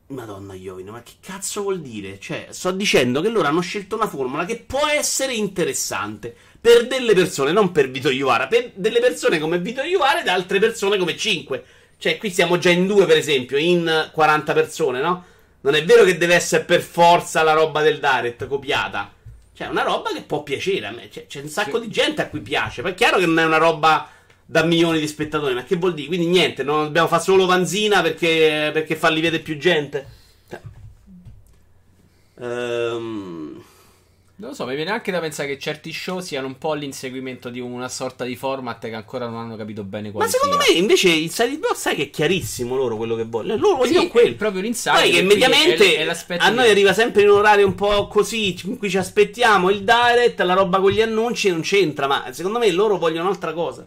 [0.08, 2.20] Madonna Iovino, ma che cazzo vuol dire?
[2.20, 7.14] Cioè, sto dicendo che loro hanno scelto una formula che può essere interessante per delle
[7.14, 11.16] persone, non per Vito Iuvara, per delle persone come Vito Iuvara ed altre persone come
[11.16, 11.64] 5.
[11.98, 15.24] Cioè, qui siamo già in due, per esempio, in 40 persone, no?
[15.62, 19.14] Non è vero che deve essere per forza la roba del Direct copiata.
[19.60, 21.10] Cioè, è una roba che può piacere a me.
[21.12, 21.88] Cioè, c'è un sacco Sì.
[21.88, 22.82] di gente a cui piace.
[22.82, 24.10] Ma è chiaro che non è una roba
[24.46, 25.54] da milioni di spettatori.
[25.54, 26.08] Ma che vuol dire?
[26.08, 30.08] Quindi niente, non dobbiamo fare solo Vanzina perché, perché farli vedere più gente.
[30.50, 30.62] Cioè.
[32.40, 33.62] Ehm,
[34.40, 37.50] Non lo so, mi viene anche da pensare che certi show siano un po' l'inseguimento
[37.50, 40.72] di una sorta di format che ancora non hanno capito bene quale Ma secondo sia.
[40.74, 43.60] me invece il side box sai che è chiarissimo loro quello che vogliono.
[43.60, 44.30] Loro vogliono Sì, quello.
[44.30, 44.98] è proprio l'insight.
[44.98, 48.08] Poi che mediamente è- è a noi di- arriva sempre in un orario un po'
[48.08, 52.32] così, in cui ci aspettiamo il direct, la roba con gli annunci non c'entra, ma
[52.32, 53.86] secondo me loro vogliono un'altra cosa.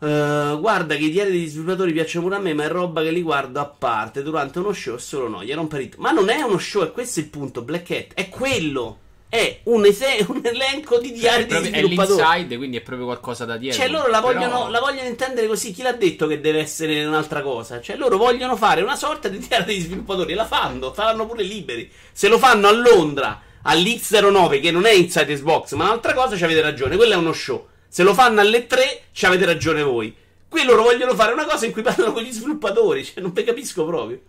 [0.00, 3.10] Eh, guarda che i diari degli sviluppatori piacciono pure a me, ma è roba che
[3.10, 5.96] li guardo a parte durante uno show solo noia, non per it.
[5.96, 8.98] Ma non è uno show, è questo il punto, Black Hat, è quello.
[9.30, 12.22] È un, ese- un elenco di Cioè, diari è, degli proprio, è sviluppatori.
[12.22, 13.80] l'inside, quindi è proprio qualcosa da dietro.
[13.80, 15.72] Cioè, loro la Però- vogliono, la vogliono intendere così.
[15.72, 17.80] Chi l'ha detto che deve essere un'altra cosa?
[17.80, 20.32] Cioè, loro vogliono fare una sorta di diario degli sviluppatori.
[20.34, 21.90] La fanno, faranno pure liberi.
[22.12, 26.44] Se lo fanno a Londra, all'X09, che non è Inside Xbox, ma un'altra cosa, ci
[26.44, 26.96] avete ragione.
[26.96, 27.66] Quello è uno show.
[27.86, 30.14] Se lo fanno alle 3, ci avete ragione voi.
[30.48, 33.04] Qui loro vogliono fare una cosa in cui parlano con gli sviluppatori.
[33.04, 34.20] Cioè, non vi capisco proprio.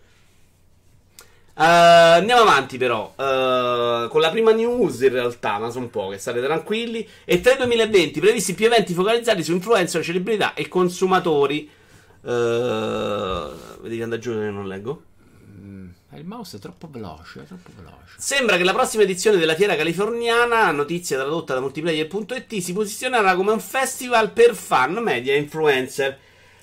[1.60, 6.42] Eh, andiamo avanti però Eh, con la prima news in realtà, ma sono poche, state
[6.42, 7.06] tranquilli.
[7.26, 11.70] E tra il 2020 previsti più eventi focalizzati su influencer, celebrità e consumatori.
[12.22, 15.04] Uh, vedi che andare giù che non leggo.
[16.12, 18.16] Eh, Il mouse è troppo veloce, è troppo veloce.
[18.18, 23.52] Sembra che la prossima edizione della fiera californiana, notizia tradotta da multiplayer.it, si posizionerà come
[23.52, 26.18] un festival per fan, media e influencer.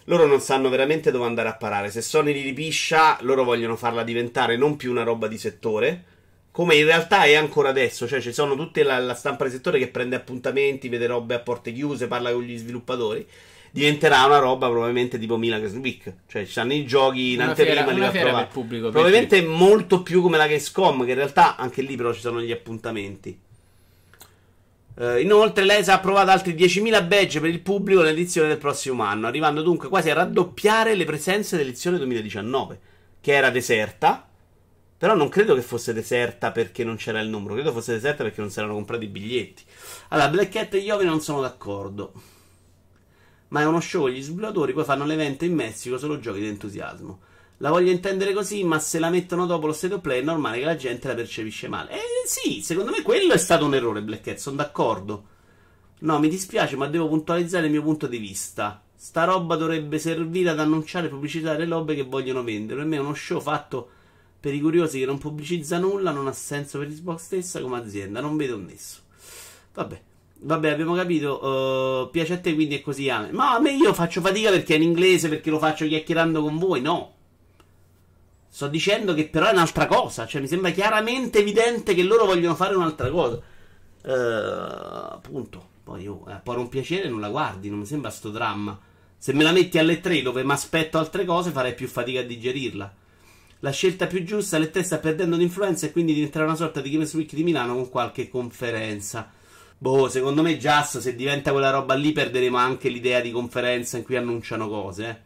[0.08, 1.90] Loro non sanno veramente dove andare a parare.
[1.90, 6.04] Se Sony li ripiscia, loro vogliono farla diventare non più una roba di settore,
[6.52, 8.06] come in realtà è ancora adesso.
[8.06, 11.40] Cioè, ci sono tutta la, la stampa di settore che prende appuntamenti, vede robe a
[11.40, 13.26] porte chiuse, parla con gli sviluppatori.
[13.70, 16.14] Diventerà una roba probabilmente tipo Milan Games Week.
[16.26, 20.02] Cioè, ci stanno i giochi in Una anteprima, fiera- una fiera per pubblico, Probabilmente molto
[20.02, 23.38] più come la Gamescom, che in realtà anche lì però ci sono gli appuntamenti.
[24.98, 29.26] Eh, inoltre l'ESA ha approvato altri 10.000 badge per il pubblico nell'edizione del prossimo anno,
[29.26, 32.80] arrivando dunque quasi a raddoppiare le presenze dell'edizione 2019,
[33.20, 34.26] che era deserta.
[34.98, 38.40] Però non credo che fosse deserta perché non c'era il numero, credo fosse deserta perché
[38.40, 39.62] non si erano comprati i biglietti.
[40.08, 42.12] Allora, Black Hat e Iovi non sono d'accordo.
[43.48, 47.20] Ma è uno show, gli sviluppatori poi fanno l'evento in Messico solo giochi di entusiasmo.
[47.58, 50.58] La voglio intendere così, ma se la mettono dopo lo state of play è normale
[50.58, 51.92] che la gente la percepisce male.
[51.92, 55.24] Eh sì, secondo me quello è stato un errore, Black Hat, sono d'accordo.
[56.00, 58.82] No, mi dispiace, ma devo puntualizzare il mio punto di vista.
[58.94, 62.80] Sta roba dovrebbe servire ad annunciare e pubblicizzare le robe che vogliono vendere.
[62.80, 63.88] Per me è uno show fatto
[64.38, 68.20] per i curiosi che non pubblicizza nulla, non ha senso per Xbox stessa come azienda,
[68.20, 69.00] non vedo un nesso.
[69.72, 70.02] Vabbè.
[70.38, 72.04] Vabbè, abbiamo capito.
[72.04, 73.08] eh, piace a te, quindi è così.
[73.08, 73.32] Ame.
[73.32, 76.58] Ma a me io faccio fatica perché è in inglese, perché lo faccio chiacchierando con
[76.58, 76.82] voi.
[76.82, 77.14] No.
[78.56, 80.26] Sto dicendo che però è un'altra cosa.
[80.26, 83.38] Cioè, mi sembra chiaramente evidente che loro vogliono fare un'altra cosa.
[84.02, 85.68] Eh, appunto.
[85.84, 88.80] Poi oh, eh, poi un piacere non la guardi, non mi sembra sto dramma.
[89.18, 92.22] Se me la metti alle 3 dove mi aspetto altre cose, farei più fatica a
[92.22, 92.94] digerirla.
[93.58, 96.80] La scelta più giusta, le 3 sta perdendo di influenza e quindi diventerà una sorta
[96.80, 99.30] di Games Week di Milano con qualche conferenza.
[99.76, 104.02] Boh, secondo me Just se diventa quella roba lì perderemo anche l'idea di conferenza in
[104.04, 105.06] cui annunciano cose.
[105.06, 105.25] eh.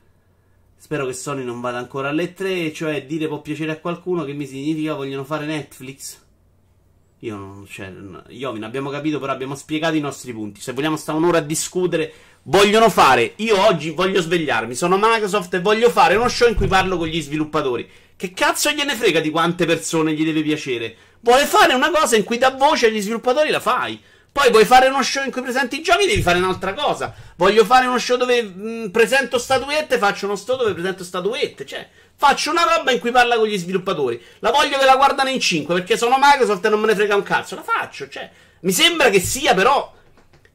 [0.83, 4.33] Spero che Sony non vada ancora alle 3, cioè dire può piacere a qualcuno che
[4.33, 6.19] mi significa vogliono fare Netflix.
[7.19, 10.63] Io non, cioè, no, Iovin, abbiamo capito, però abbiamo spiegato i nostri punti.
[10.63, 12.11] Se vogliamo stare un'ora a discutere,
[12.45, 13.35] vogliono fare.
[13.37, 17.09] Io oggi voglio svegliarmi, sono Microsoft e voglio fare uno show in cui parlo con
[17.09, 17.87] gli sviluppatori.
[18.17, 20.97] Che cazzo gliene frega di quante persone gli deve piacere?
[21.21, 24.01] Vuole fare una cosa in cui dà voce agli sviluppatori, la fai.
[24.33, 27.13] Poi vuoi fare uno show in cui presenti i giochi, devi fare un'altra cosa.
[27.37, 31.67] Voglio fare uno show dove mh, presento statuette, faccio uno show dove presento statuette.
[31.67, 34.23] Cioè, faccio una roba in cui parla con gli sviluppatori.
[34.39, 37.17] La voglio che la guardano in 5 perché sono Microsoft e non me ne frega
[37.17, 37.57] un cazzo.
[37.57, 38.31] La faccio, cioè.
[38.61, 39.93] Mi sembra che sia però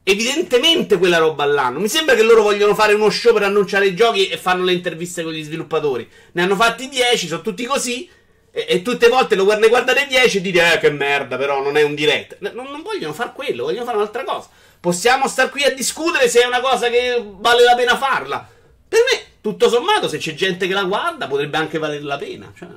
[0.02, 1.44] evidentemente quella roba.
[1.44, 4.64] Non mi sembra che loro vogliono fare uno show per annunciare i giochi e fanno
[4.64, 6.08] le interviste con gli sviluppatori.
[6.32, 8.08] Ne hanno fatti 10, sono tutti così.
[8.56, 11.62] E, e tutte le volte lo ne guardate 10 e dite, eh, che merda, però
[11.62, 12.38] non è un direct.
[12.38, 14.48] Non, non vogliono fare quello, vogliono fare un'altra cosa.
[14.80, 18.48] Possiamo star qui a discutere se è una cosa che vale la pena farla.
[18.88, 22.50] Per me, tutto sommato, se c'è gente che la guarda, potrebbe anche valere la pena.
[22.56, 22.68] Cioè.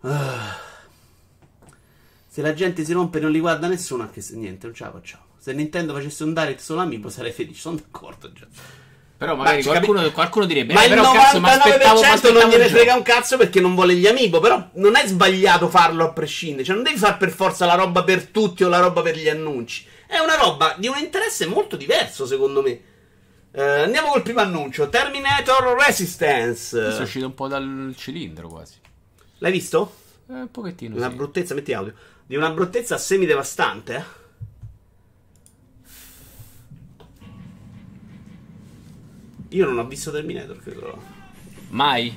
[0.00, 0.58] Ah.
[2.26, 4.84] Se la gente si rompe e non li guarda nessuno, anche se niente, non ce
[4.84, 5.24] la facciamo.
[5.36, 8.46] Se Nintendo facesse un direct solo amiibo sarei felice, sono d'accordo già.
[9.20, 12.00] Però magari Ma qualcuno, capi- qualcuno direbbe: Ma eh, il però cazzo, mi 99% aspettavo,
[12.00, 12.96] mi aspettavo non gliene frega gioco.
[12.96, 14.40] un cazzo perché non vuole gli amiibo.
[14.40, 16.64] Però non è sbagliato farlo a prescindere.
[16.64, 19.28] Cioè, non devi fare per forza la roba per tutti o la roba per gli
[19.28, 19.84] annunci.
[20.06, 22.80] È una roba di un interesse molto diverso, secondo me.
[23.52, 26.80] Eh, andiamo col primo annuncio: Terminator Resistance.
[26.80, 28.76] Questo è uscito un po' dal cilindro quasi.
[29.40, 29.96] L'hai visto?
[30.30, 30.96] Eh, un pochettino.
[30.96, 31.14] Una sì.
[31.16, 31.92] bruttezza, metti audio.
[32.24, 34.19] Di una bruttezza semidevastante, eh.
[39.50, 41.02] Io non ho visto Terminator, credo.
[41.70, 42.12] Mai?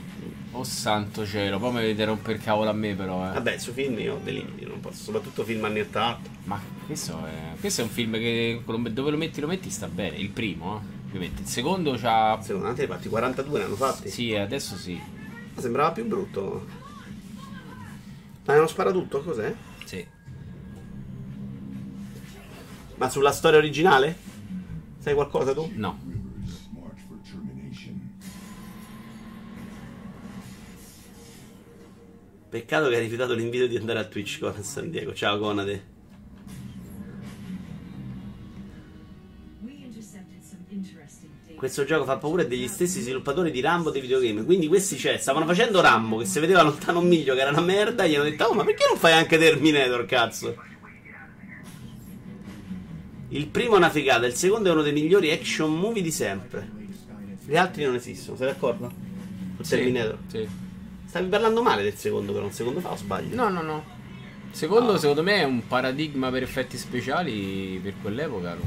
[0.52, 3.34] Oh santo cielo, poi mi vedete romper il cavolo a me però, eh.
[3.34, 5.04] Vabbè, sui film io ho dei limiti, non posso.
[5.06, 6.30] Soprattutto film anni 80.
[6.44, 10.18] Ma questo è, questo è un film che dove lo metti lo metti sta bene.
[10.18, 11.42] Il primo, eh, ovviamente.
[11.42, 12.40] Il secondo c'ha...
[12.40, 14.10] Secondo te fatti 42 ne hanno fatti?
[14.10, 15.00] Sì, adesso sì.
[15.56, 16.68] Ma sembrava più brutto.
[18.46, 19.24] Ma non spara tutto?
[19.24, 19.56] Cos'è?
[19.86, 20.06] Sì.
[22.96, 24.16] Ma sulla storia originale?
[25.00, 25.72] Sai qualcosa tu?
[25.74, 26.23] No.
[32.54, 35.12] Peccato che hai rifiutato l'invito di andare a Twitch con San Diego.
[35.12, 35.86] Ciao Conade.
[41.56, 44.46] Questo gioco fa paura degli stessi sviluppatori di Rambo dei videogame.
[44.46, 47.62] Quindi questi c'è, stavano facendo Rambo che si vedeva lontano un miglio che era una
[47.62, 48.06] merda.
[48.06, 50.56] Gli hanno detto, oh ma perché non fai anche Terminator, cazzo?
[53.30, 56.70] Il primo è una figata, il secondo è uno dei migliori action movie di sempre.
[57.48, 58.92] Gli altri non esistono, sei d'accordo?
[59.56, 60.18] Con Terminator.
[60.28, 60.63] Sì.
[61.14, 63.36] Stavi parlando male del secondo, però un secondo fa o sbaglio?
[63.36, 63.84] No, no, no.
[64.50, 68.58] Secondo, secondo me è un paradigma per effetti speciali per quell'epoca.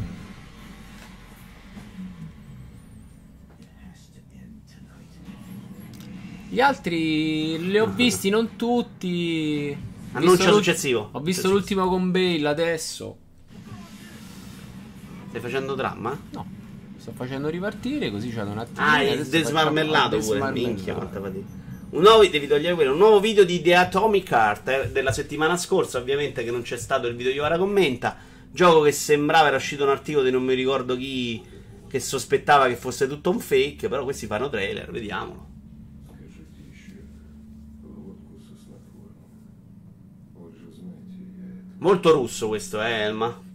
[6.48, 9.76] Gli altri li ho visti non tutti.
[10.12, 11.08] Annuncio successivo.
[11.10, 13.16] Ho visto l'ultimo con Bale adesso.
[15.30, 16.16] Stai facendo dramma?
[16.30, 16.48] No,
[16.96, 18.86] sto facendo ripartire così c'hanno un attimo.
[18.86, 20.52] Ah, il desmarmellato pure.
[20.52, 21.64] Minchia, quanta fatica.
[21.96, 25.56] Un nuovo, devi togliere quello, un nuovo video di The Atomic Heart eh, della settimana
[25.56, 28.18] scorsa, ovviamente che non c'è stato il video di Iovara commenta.
[28.50, 31.42] Gioco che sembrava era uscito un articolo di non mi ricordo chi
[31.88, 35.46] che sospettava che fosse tutto un fake, però questi fanno trailer, vediamolo.
[41.78, 43.45] Molto russo questo, eh, Elma.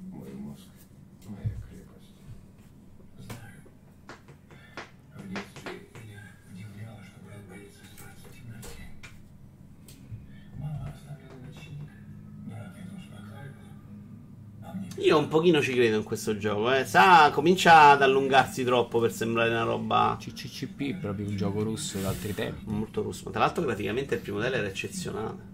[15.02, 16.86] Io un pochino ci credo in questo gioco, eh.
[16.86, 20.16] Sa, comincia ad allungarsi troppo per sembrare una roba.
[20.20, 22.66] CCCP, proprio un gioco russo da altri tempi.
[22.68, 23.24] Molto russo.
[23.26, 25.50] Ma tra l'altro, praticamente il primo tele era eccezionale.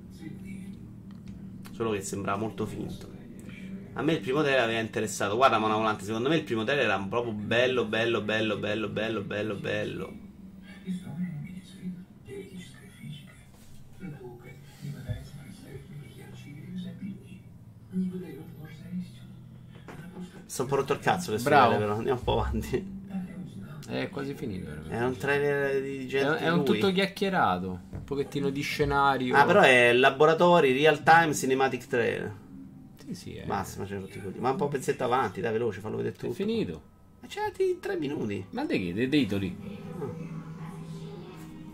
[1.72, 3.10] Solo che sembrava molto finto.
[3.94, 5.38] A me il primo tele aveva interessato.
[5.38, 9.22] Guarda, Mona Volante, secondo me il primo tele era proprio bello, bello, bello, bello, bello,
[9.22, 10.14] bello, bello.
[17.90, 18.37] Не
[20.48, 21.78] sono un rotto il cazzo le Bravo.
[21.78, 22.96] però andiamo un po' avanti.
[23.88, 24.66] È quasi finito.
[24.66, 24.98] Veramente.
[24.98, 26.38] È un trailer di gente.
[26.38, 26.66] È, è un lui.
[26.66, 27.80] tutto chiacchierato.
[27.92, 29.36] Un pochettino di scenario.
[29.36, 32.34] Ah, però è laboratori, real time, cinematic trailer.
[33.06, 33.36] Sì, sì.
[33.36, 33.46] È...
[33.46, 34.40] Massimo, c'è tutti quelli.
[34.40, 36.32] Ma un po' pezzetto avanti, dai, veloce, fallo vedere tutto.
[36.32, 36.82] È finito.
[37.22, 38.46] Ma c'è in tre minuti.
[38.50, 38.94] Ma di che?
[38.94, 39.56] Dei titoli.
[40.00, 40.26] Ah.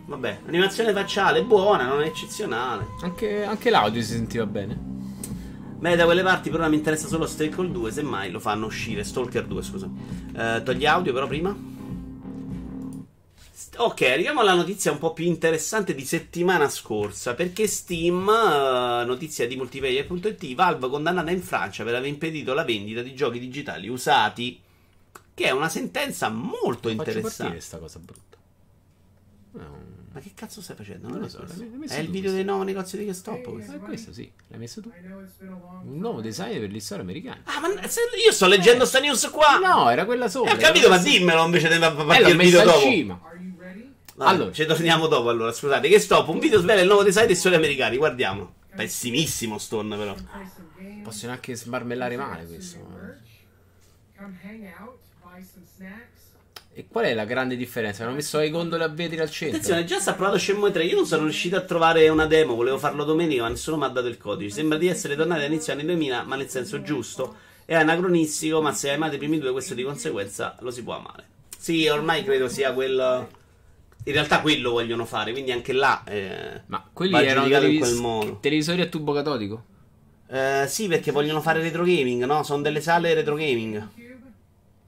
[0.06, 2.86] Vabbè, animazione facciale buona, non è eccezionale.
[3.02, 4.93] Anche, anche l'audio si sentiva bene.
[5.84, 9.04] Beh, da quelle parti però mi interessa solo Stalker 2, semmai lo fanno uscire.
[9.04, 9.90] Stalker 2, scusa.
[10.34, 11.54] Eh, togli audio però prima.
[13.76, 17.34] Ok, arriviamo alla notizia un po' più interessante di settimana scorsa.
[17.34, 23.02] Perché Steam, eh, notizia di multiplayer.it, Valve condannata in Francia per aver impedito la vendita
[23.02, 24.62] di giochi digitali usati.
[25.34, 27.60] Che è una sentenza molto Faccio partire interessante.
[27.60, 28.33] sta cosa brutta.
[30.14, 31.08] È Ma che cazzo stai facendo?
[31.08, 32.32] Non Non lo è so, È il video questo.
[32.34, 33.52] dei nuovi negozi di GameStop.
[33.52, 33.74] questo.
[33.74, 34.92] Eh, questo sì, l'hai messo tu.
[35.42, 37.42] Un nuovo design per gli store americani.
[37.46, 39.58] Ah, ma se- io sto leggendo sta news qua.
[39.58, 40.54] No, era quella Eh, sopra.
[40.54, 42.80] ho capito, ma dimmelo invece di Eh, partire l'ho il video dopo.
[42.80, 43.20] cima.
[44.16, 44.52] Vabbè, Allora.
[44.52, 45.88] ci torniamo dopo allora, scusate.
[45.90, 48.54] Che stop, un video svela il nuovo design dei soli americani, guardiamo.
[48.76, 50.14] Pessimissimo Stone però.
[50.14, 51.04] Play some games.
[51.04, 52.78] Posso neanche smarmellare male questo.
[54.16, 56.23] Come hang out, buy some snacks.
[56.76, 58.04] E qual è la grande differenza?
[58.04, 59.58] Hanno messo le gondole a vetri al centro.
[59.58, 60.86] Attenzione, già sta provato Shenmue 3.
[60.86, 63.90] Io non sono riuscito a trovare una demo, volevo farlo domenica, ma nessuno mi ha
[63.90, 64.56] dato il codice.
[64.56, 67.36] Sembra di essere tornati all'inizio anni 2000, ma nel senso giusto.
[67.66, 70.96] È anacronistico, ma se hai amato i primi due, questo di conseguenza lo si può
[70.98, 71.26] amare.
[71.58, 73.28] Sì, ormai credo sia quel.
[74.06, 76.04] In realtà quello vogliono fare, quindi anche là.
[76.06, 78.38] eh, Ma quelli erano televis- quel modo.
[78.42, 79.64] televisori a tubo catodico?
[80.28, 82.42] Eh, sì, perché vogliono fare retro gaming, no?
[82.42, 83.88] Sono delle sale retro gaming.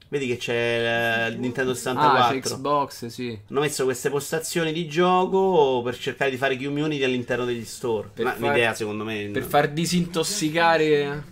[0.08, 2.34] Vedi che c'è eh, il Nintendo Ah, 64.
[2.34, 3.38] c'è Xbox, sì.
[3.50, 8.10] Hanno messo queste postazioni di gioco per cercare di fare community all'interno degli store.
[8.14, 9.28] Per Ma far- l'idea, secondo me.
[9.32, 9.48] Per no.
[9.48, 11.24] far disintossicare.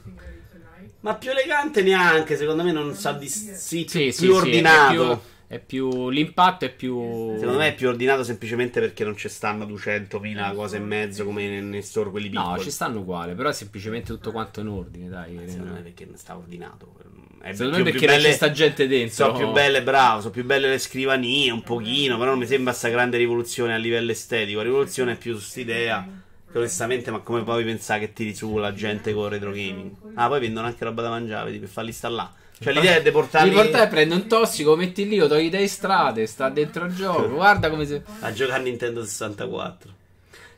[1.00, 4.92] Ma più elegante neanche, secondo me non sa di sì, Sì, sì, più sì, ordinato.
[4.94, 6.08] Più, È più.
[6.10, 7.36] L'impatto è più.
[7.38, 11.46] Secondo me è più ordinato semplicemente perché non ci stanno 200.000 cose e mezzo come
[11.48, 12.62] nei, nei store quelli No, piccoli.
[12.62, 15.38] ci stanno uguale, però è semplicemente tutto quanto in ordine, dai.
[15.46, 16.92] Secondo me perché non sta ordinato.
[17.40, 19.14] È Secondo più- me perché belle- sta gente dentro.
[19.26, 22.72] Sono più belle, bravo, sono più belle le scrivanie, un pochino, però non mi sembra
[22.72, 24.58] sta grande rivoluzione a livello estetico.
[24.58, 26.08] La rivoluzione è più su quest'idea
[26.50, 29.90] che onestamente, ma come puoi pensare che tiri su la gente con retro gaming?
[30.14, 32.30] Ah, poi vendono anche roba da mangiare, vedi, per farli installare.
[32.60, 35.50] Cioè l'idea è di portarli Mi portai, prendi un tossico, lo metti lì, lo togli
[35.50, 37.28] dai strade, sta dentro al gioco.
[37.34, 38.02] Guarda come se.
[38.20, 40.02] a giocare a Nintendo 64.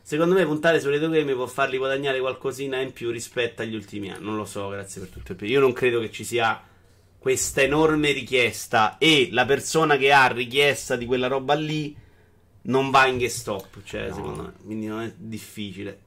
[0.01, 4.09] Secondo me puntare su retro gaming può farli guadagnare qualcosina in più rispetto agli ultimi
[4.09, 4.23] anni.
[4.23, 6.61] Non lo so, grazie per tutto il Io non credo che ci sia
[7.17, 11.93] questa enorme richiesta e la persona che ha richiesta di quella roba lì
[12.61, 15.99] non va in GameStop, cioè, secondo me, quindi non è difficile.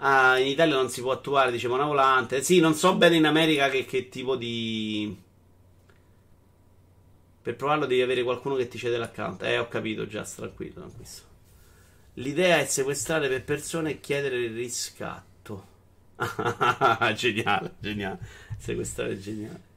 [0.00, 2.42] Ah, in Italia non si può attuare, dice una volante.
[2.42, 5.16] Sì, non so bene in America che, che tipo di...
[7.42, 9.42] Per provarlo devi avere qualcuno che ti cede l'account.
[9.42, 11.26] Eh, ho capito già, tranquillo, tranquillo.
[12.14, 15.66] L'idea è sequestrare per persone e chiedere il riscatto.
[17.14, 18.18] geniale, geniale.
[18.58, 19.67] Sequestrare è geniale.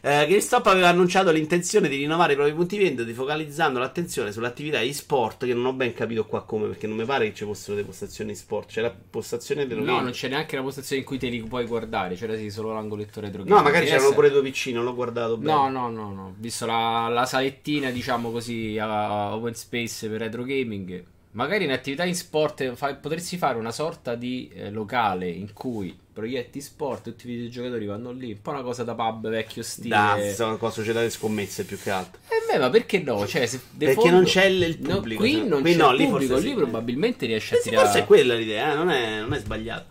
[0.00, 5.44] Eh, GameStop aveva annunciato l'intenzione di rinnovare i propri punti vendita, focalizzando l'attenzione sull'attività e-sport.
[5.46, 7.86] Che non ho ben capito qua come, perché non mi pare che ci fossero delle
[7.86, 8.68] postazioni e-sport.
[8.70, 11.66] C'è la postazione dello No, non c'è neanche la postazione in cui te li puoi
[11.66, 12.14] guardare.
[12.16, 13.42] C'era sì solo l'angoletto retro.
[13.44, 15.52] No, magari c'erano essere- pure due PC, non l'ho guardato bene.
[15.52, 16.34] No, no, no, no.
[16.36, 21.04] Visto la, la salettina, diciamo così, a open space per retro gaming.
[21.34, 25.96] Magari in attività in sport fa- potresti fare una sorta di eh, locale in cui
[26.12, 28.32] proietti sport, tutti i videogiocatori vanno lì.
[28.32, 29.88] Un po' una cosa da pub vecchio stile.
[30.36, 32.20] Da, qua società di scommesse più che altro.
[32.28, 33.26] Eh beh, ma perché no?
[33.26, 35.42] Cioè, se Perché fondo- non c'è il- il No, pubblico, qui cioè.
[35.44, 36.56] non Qui c'è no, il lì pubblico, forse lì sì.
[36.56, 37.86] probabilmente riesce a Eh sì, tirare.
[37.86, 39.86] forse è quella l'idea, eh, non, è, non è sbagliato.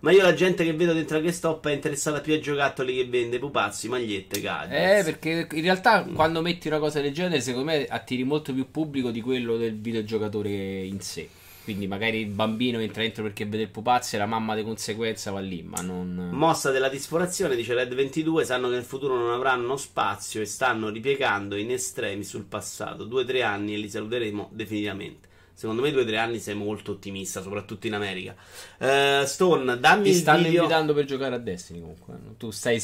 [0.00, 3.04] Ma io la gente che vedo dentro la GameStop è interessata più ai giocattoli che
[3.06, 4.72] vende pupazzi, magliette, gadget.
[4.72, 8.68] Eh, perché in realtà quando metti una cosa del genere, secondo me attiri molto più
[8.68, 10.50] pubblico di quello del videogiocatore
[10.82, 11.28] in sé.
[11.64, 15.30] Quindi magari il bambino entra dentro perché vede il pupazzo e la mamma di conseguenza
[15.30, 16.30] va lì, ma non...
[16.32, 20.88] Mossa della disperazione, dice Red 22, sanno che nel futuro non avranno spazio e stanno
[20.88, 23.04] ripiegando in estremi sul passato.
[23.04, 25.28] Due o tre anni e li saluteremo definitivamente.
[25.54, 28.34] Secondo me due o tre anni sei molto ottimista, soprattutto in America.
[28.78, 30.62] Eh, Stone, dammi Ti il stanno video.
[30.62, 32.14] invitando per giocare a Destiny comunque.
[32.38, 32.82] Tu stai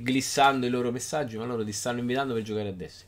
[0.00, 3.07] glissando i loro messaggi, ma loro ti stanno invitando per giocare a Destiny.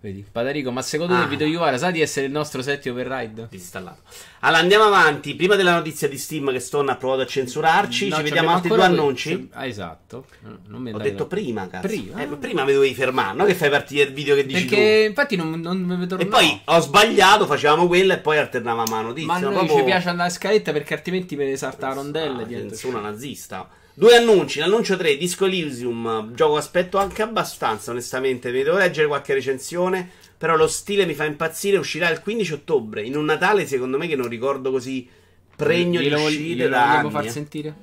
[0.00, 1.22] Vedi, Patarico, ma secondo Ah.
[1.22, 3.48] te Vito Iuvara sa di essere il nostro settio override?
[3.50, 4.02] disinstallato.
[4.40, 5.34] Allora andiamo avanti.
[5.34, 8.68] Prima della notizia di Steam che Stone ha provato a censurarci, No, ci vediamo altri
[8.68, 9.28] due annunci.
[9.30, 10.26] ci- Ah, esatto.
[10.42, 11.28] No, Non mi Ho detto là.
[11.28, 11.88] prima, cazzo.
[11.88, 12.22] Prima?
[12.22, 13.44] Eh, ma prima mi dovevi fermare, no?
[13.44, 16.22] Che fai partire il video che dici Perché infatti non, non mi vedo tu.
[16.22, 19.26] E poi ho sbagliato, facevamo quella e poi alternavamo la notizia.
[19.26, 21.94] Ma a noi proprio- ci piace andare a scaletta perché altrimenti me ne salta la
[21.94, 22.68] rondella Ah, dietro.
[22.68, 23.68] censura nazista.
[23.98, 24.60] Due annunci.
[24.60, 26.32] L'annuncio 3, Disco Elysium.
[26.32, 28.52] Gioco aspetto anche abbastanza, onestamente.
[28.52, 30.08] Mi devo leggere qualche recensione.
[30.38, 31.78] Però lo stile mi fa impazzire.
[31.78, 33.02] Uscirà il 15 ottobre.
[33.02, 35.08] In un Natale, secondo me, che non ricordo così
[35.56, 37.28] pregno di Glielo vog- uscite glielo da anni, far eh.
[37.28, 37.74] sentire?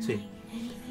[0.00, 0.20] Sì.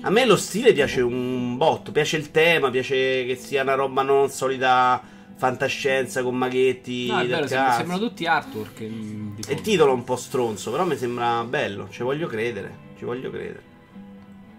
[0.01, 1.91] A me lo stile piace un botto.
[1.91, 2.71] Piace il tema.
[2.71, 5.03] Piace che sia una roba non solita
[5.35, 7.05] fantascienza con maghetti.
[7.09, 7.77] No, è del bello, sem- cazzo.
[7.77, 8.81] sembrano tutti artwork.
[8.81, 9.61] mm, di il fondo.
[9.61, 11.89] titolo è un po' stronzo, però mi sembra bello.
[11.91, 12.75] Ci voglio credere.
[12.97, 13.72] Ci voglio credere.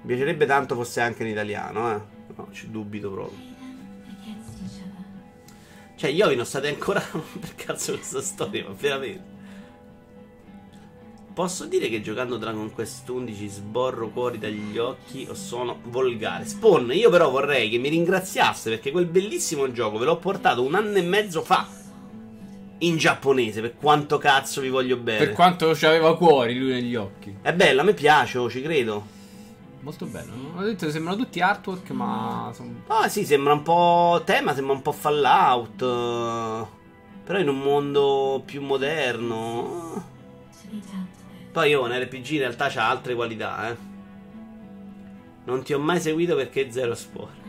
[0.05, 2.01] Mi piacerebbe tanto fosse anche in italiano, eh.
[2.37, 3.39] No, ci dubito proprio.
[5.97, 7.01] Cioè, io non state ancora.
[7.41, 9.33] per cazzo questa storia, ma veramente.
[11.33, 16.45] Posso dire che giocando Dragon Quest 11 sborro cuori dagli occhi o sono volgare?
[16.45, 20.77] Spawn, io però vorrei che mi ringraziaste perché quel bellissimo gioco ve l'ho portato un
[20.77, 21.67] anno e mezzo fa
[22.79, 25.25] in giapponese, per quanto cazzo vi voglio bene.
[25.25, 27.35] Per quanto ci aveva cuori lui negli occhi.
[27.43, 29.05] È bello, a me piace, oh, ci credo.
[29.85, 30.33] Molto bello.
[30.57, 32.51] Ho detto che sembrano tutti artwork, ma.
[32.87, 35.77] Ah sì, sembra un po' tema, sembra un po' Fallout.
[37.25, 40.03] Però in un mondo più moderno.
[41.53, 43.77] Poi io un RPG in realtà c'ha altre qualità, eh.
[45.45, 47.43] Non ti ho mai seguito perché zero sport.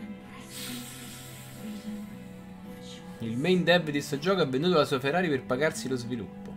[3.20, 6.54] Il main dev di sto gioco ha venduto la sua Ferrari per pagarsi lo sviluppo.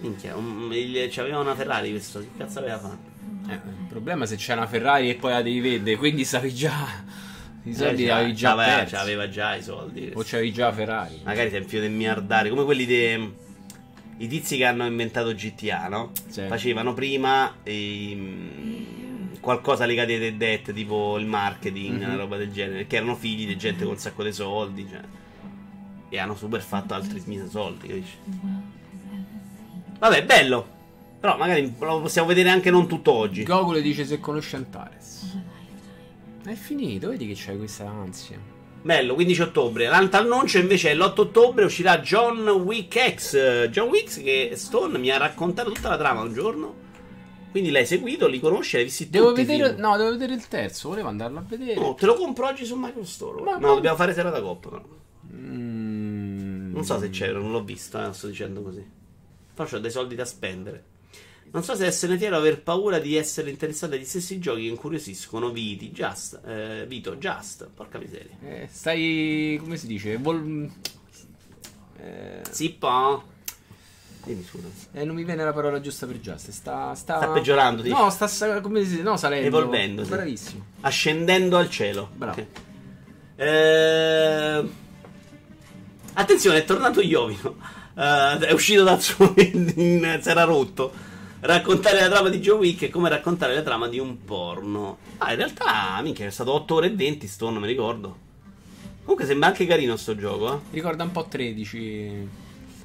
[0.00, 3.16] Minchia, un- il- c'aveva una Ferrari questo, che cazzo aveva fatto?
[3.48, 6.52] Eh, il problema è se c'è una Ferrari e poi la devi vendere, quindi sapi
[6.54, 6.86] già.
[7.64, 8.94] I soldi Eh, avevi già c'aveva- persi.
[8.94, 10.10] c'aveva già i soldi.
[10.14, 11.20] O c'avevi già Ferrari.
[11.24, 13.46] Magari sei un figlio del miliardario, come quelli dei
[14.20, 16.10] i tizi che hanno inventato GTA, no?
[16.28, 16.42] Sì.
[16.48, 22.04] Facevano prima ehm, qualcosa legato ai dead, tipo il marketing, Mhm.
[22.04, 25.00] una roba del genere, che erano figli di gente con un sacco di soldi, cioè.
[26.10, 28.16] E hanno super fatto altri mille soldi, capisci?
[29.98, 30.76] Vabbè, bello.
[31.20, 33.42] Però magari lo possiamo vedere anche non tutto oggi.
[33.42, 35.36] Gogol dice se conosce Antares.
[36.44, 38.38] È finito, vedi che c'hai questa ansia.
[38.80, 39.88] Bello, 15 ottobre.
[39.88, 43.68] L'altro annuncio invece è l'8 ottobre uscirà John Wick X.
[43.68, 46.86] John Wick che Stone mi ha raccontato tutta la trama un giorno.
[47.50, 50.90] Quindi l'hai seguito, li conosci, l'hai visti Devo tutti vedere, no, devo vedere il terzo.
[50.90, 51.80] Volevo andarlo a vedere.
[51.80, 53.42] No, te lo compro oggi su Microstore.
[53.42, 54.68] Ma- no, ma- dobbiamo fare serata coppa.
[54.68, 54.84] però.
[55.32, 56.72] Mm.
[56.72, 58.86] Non so se c'era, non l'ho visto, eh, sto dicendo così.
[59.54, 60.84] Però ho dei soldi da spendere.
[61.50, 64.68] Non so se essere fiero o aver paura di essere interessato agli stessi giochi che
[64.68, 68.36] incuriosiscono Viti, Just, eh, Vito, Just, porca miseria.
[68.42, 69.58] Eh, stai.
[69.60, 70.16] come si dice?
[70.18, 70.70] Vol-
[71.98, 73.22] eh, Zippo.
[74.24, 74.66] Dimmi scusa.
[74.92, 76.50] eh, non mi viene la parola giusta per Just.
[76.50, 77.16] Sta, sta...
[77.16, 77.94] Sta peggiorando, dici?
[77.94, 79.02] No, sta come si dice?
[79.02, 79.46] No, salendo.
[79.46, 80.02] Evolvendo.
[80.04, 80.64] Bravissimo.
[80.82, 82.10] Ascendendo al cielo.
[82.14, 82.40] Bravo.
[82.40, 82.46] Ok.
[83.36, 84.68] Eh,
[86.14, 87.56] Attenzione, è tornato Iovino.
[87.96, 89.32] Eh, è uscito dal suo.
[89.38, 91.06] in- si era rotto.
[91.40, 94.98] Raccontare la trama di Joe Wick è come raccontare la trama di un porno.
[95.18, 97.26] Ah, in realtà, minchia, è stato 8 ore e 20.
[97.28, 98.26] Sto, non mi ricordo.
[99.02, 100.58] Comunque sembra anche carino sto gioco, eh.
[100.70, 102.28] Ricorda un po' 13.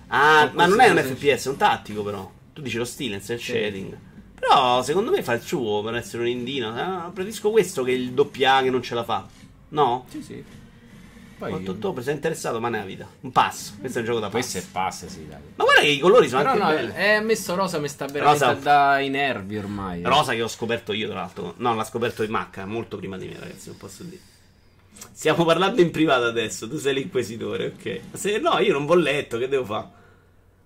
[0.08, 2.30] Ah, ma non è un FPS, è un tattico però.
[2.54, 3.98] Tu dici lo stile, il shading.
[4.36, 6.70] Però secondo me fa il suo per essere un indino.
[6.70, 9.28] Ah, preferisco questo che il doppia A che non ce la fa.
[9.70, 10.06] No?
[10.10, 10.44] Sì, sì.
[11.38, 11.52] Poi.
[11.52, 13.08] 8 ottobre, sei interessato, ma ne ha vita.
[13.22, 13.74] Un passo.
[13.80, 14.70] Questo è un gioco da Questo passo.
[14.70, 15.40] è passa, sì, dai.
[15.56, 16.92] Ma guarda che i colori sono Però no, belli.
[16.94, 20.02] è messo rosa mi sta veramente Rosa- dai nervi ormai.
[20.02, 20.08] eh.
[20.08, 21.54] Rosa che ho scoperto io, tra l'altro.
[21.58, 24.22] No, l'ha scoperto in Macca, molto prima di me, ragazzi, non posso dire.
[25.12, 28.00] Stiamo parlando in privato adesso, tu sei l'inquisitore, ok.
[28.14, 29.88] Se no, io non ho letto, che devo fare?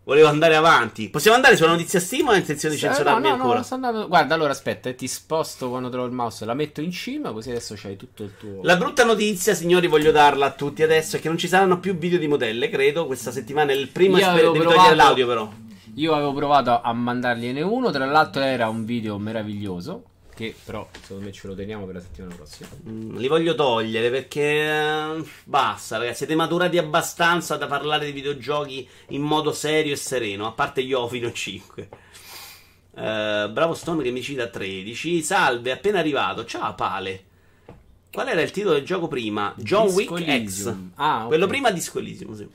[0.07, 1.09] Volevo andare avanti.
[1.09, 3.57] Possiamo andare sulla notizia Steam o hai intenzione di censurarmi no, no, ancora?
[3.57, 6.79] no, sto andando- Guarda, allora aspetta, eh, ti sposto quando trovo il mouse, la metto
[6.79, 8.61] in cima, così adesso c'hai tutto il tuo.
[8.63, 11.97] La brutta notizia, signori, voglio darla a tutti adesso, è che non ci saranno più
[11.97, 13.05] video di modelle, credo.
[13.05, 15.51] Questa settimana è il primo Io esper- avevo Devi provato- l'audio, però.
[15.95, 20.03] Io avevo provato a mandargliene uno, tra l'altro era un video meraviglioso,
[20.37, 22.69] che però secondo me ce lo teniamo per la settimana prossima.
[22.87, 24.41] Mm, li voglio togliere perché.
[24.41, 26.17] eh, basta, ragazzi.
[26.19, 30.45] Siete maturati abbastanza da parlare di videogiochi in modo serio e sereno.
[30.45, 31.89] A parte io ho fino a 5.
[32.95, 35.23] Eh, bravo Stone che mi cita a 13.
[35.23, 36.45] Salve, appena arrivato.
[36.45, 37.25] Ciao, Pale.
[38.11, 39.53] Qual era il titolo del gioco prima?
[39.57, 40.73] John Disco Wick X.
[40.95, 41.27] Ah, ok.
[41.27, 42.47] Quello prima Disco Elysium, sì.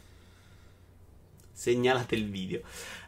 [1.53, 2.61] Segnalate il video.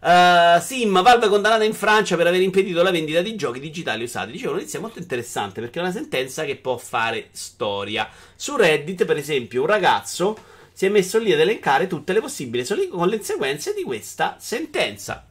[0.04, 4.32] Uh, Sim, Valve condannata in Francia per aver impedito la vendita di giochi digitali usati.
[4.32, 8.10] Dicevo, notizia molto interessante perché è una sentenza che può fare storia.
[8.36, 10.36] Su Reddit, per esempio, un ragazzo
[10.74, 15.24] si è messo lì ad elencare tutte le possibili conseguenze di questa sentenza.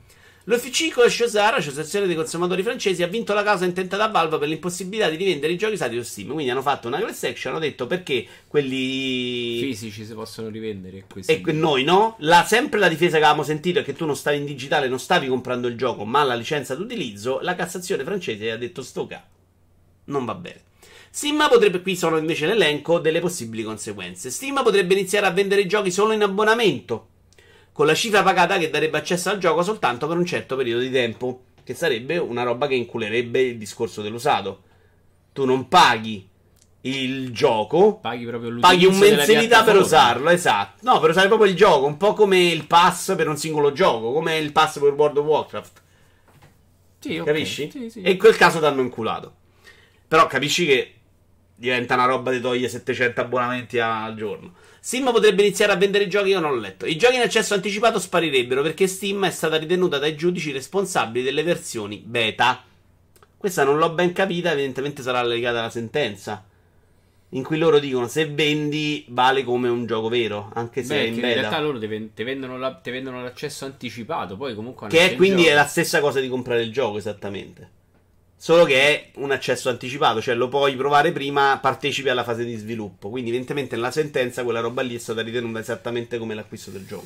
[0.46, 5.10] L'Officico Chosar, Associazione dei consumatori francesi, ha vinto la causa intentata a Valve per l'impossibilità
[5.10, 6.34] di rivendere i giochi usati su Steam.
[6.34, 11.32] Quindi hanno fatto una class action, hanno detto perché quelli Fisici si possono rivendere questi.
[11.32, 12.18] e que- noi no?
[12.20, 15.00] La, sempre la difesa che avevamo sentito è che tu non stavi in digitale, non
[15.00, 17.40] stavi comprando il gioco, ma la licenza d'utilizzo.
[17.42, 19.26] La Cassazione francese ha detto sto ca.
[20.06, 20.62] Non va bene.
[21.10, 24.30] Steam potrebbe, qui sono invece l'elenco delle possibili conseguenze.
[24.30, 27.08] Steam potrebbe iniziare a vendere i giochi solo in abbonamento,
[27.74, 30.92] con la cifra pagata che darebbe accesso al gioco soltanto per un certo periodo di
[30.92, 34.62] tempo, che sarebbe una roba che inculerebbe il discorso dell'usato.
[35.34, 36.30] Tu non paghi
[36.86, 38.26] il gioco, Paghi
[38.60, 40.80] Paghi un mensilità per usarlo, esatto.
[40.82, 44.12] No, per usare proprio il gioco, un po' come il pass per un singolo gioco,
[44.12, 45.82] come il pass per World of Warcraft.
[47.00, 47.26] Sì, ok.
[47.26, 47.72] Capisci?
[47.72, 48.02] Sì, sì.
[48.02, 49.34] E in quel caso t'hanno inculato.
[50.08, 50.94] Però capisci che
[51.56, 54.54] diventa una roba di toglie 700 abbonamenti al giorno.
[54.86, 56.86] Steam potrebbe iniziare a vendere i giochi, io non l'ho letto.
[56.86, 61.42] I giochi in accesso anticipato sparirebbero perché Steam è stata ritenuta dai giudici responsabili delle
[61.42, 62.62] versioni beta.
[63.38, 66.44] Questa non l'ho ben capita, evidentemente sarà legata alla sentenza.
[67.30, 71.08] In cui loro dicono se vendi vale come un gioco vero, anche se Beh, è
[71.08, 71.40] in in beta.
[71.40, 75.46] realtà loro ti, ven- ti vendono la- vendono l'accesso anticipato, poi comunque Che è quindi
[75.46, 77.70] è la stessa cosa di comprare il gioco, esattamente.
[78.44, 82.58] Solo che è un accesso anticipato, cioè lo puoi provare prima, partecipi alla fase di
[82.58, 83.10] sviluppo.
[83.10, 87.06] Quindi, evidentemente, nella sentenza quella roba lì è stata ritenuta esattamente come l'acquisto del gioco.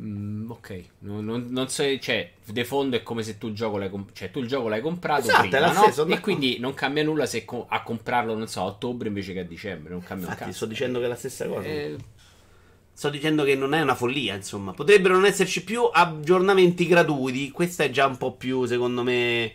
[0.00, 3.78] Mm, ok, non, non, non so, cioè, de fondo è come se tu il gioco
[3.78, 5.84] l'hai, comp- cioè, tu il gioco l'hai comprato Esatto, prima, no?
[5.84, 6.20] E d'accordo.
[6.20, 9.44] quindi non cambia nulla se co- a comprarlo, non so, a ottobre invece che a
[9.44, 10.56] dicembre, non cambia un Infatti, cazzo.
[10.56, 11.68] sto dicendo che è la stessa cosa.
[11.68, 11.96] Eh,
[12.92, 14.72] Sto dicendo che non è una follia, insomma.
[14.72, 17.52] Potrebbero non esserci più aggiornamenti gratuiti.
[17.52, 19.52] Questa è già un po' più, secondo me,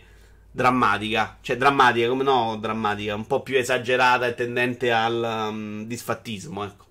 [0.56, 1.38] drammatica.
[1.42, 3.14] Cioè, drammatica, come no, drammatica.
[3.14, 6.84] Un po' più esagerata e tendente al um, disfattismo, ecco.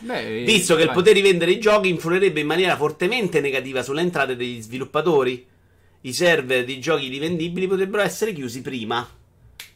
[0.00, 0.96] beh, Visto che il vai.
[0.96, 5.46] poter rivendere i giochi influirebbe in maniera fortemente negativa sulle entrate degli sviluppatori,
[6.00, 9.08] i server di giochi rivendibili potrebbero essere chiusi prima.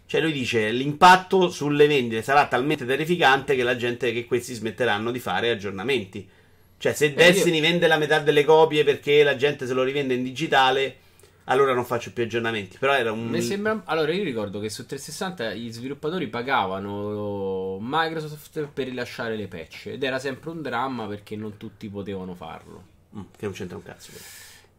[0.07, 5.13] Cioè lui dice l'impatto sulle vendite sarà talmente terrificante che la gente che questi smetteranno
[5.13, 6.29] di fare aggiornamenti.
[6.77, 10.25] Cioè se Destiny vende la metà delle copie perché la gente se lo rivende in
[10.25, 10.97] digitale,
[11.45, 12.79] allora non faccio più aggiornamenti.
[12.79, 13.83] Però era un Mi sembra...
[13.85, 20.03] Allora, io ricordo che su 360 gli sviluppatori pagavano Microsoft per rilasciare le patch ed
[20.03, 22.85] era sempre un dramma perché non tutti potevano farlo.
[23.17, 24.13] Mm, che non c'entra un cazzo.
[24.13, 24.25] però.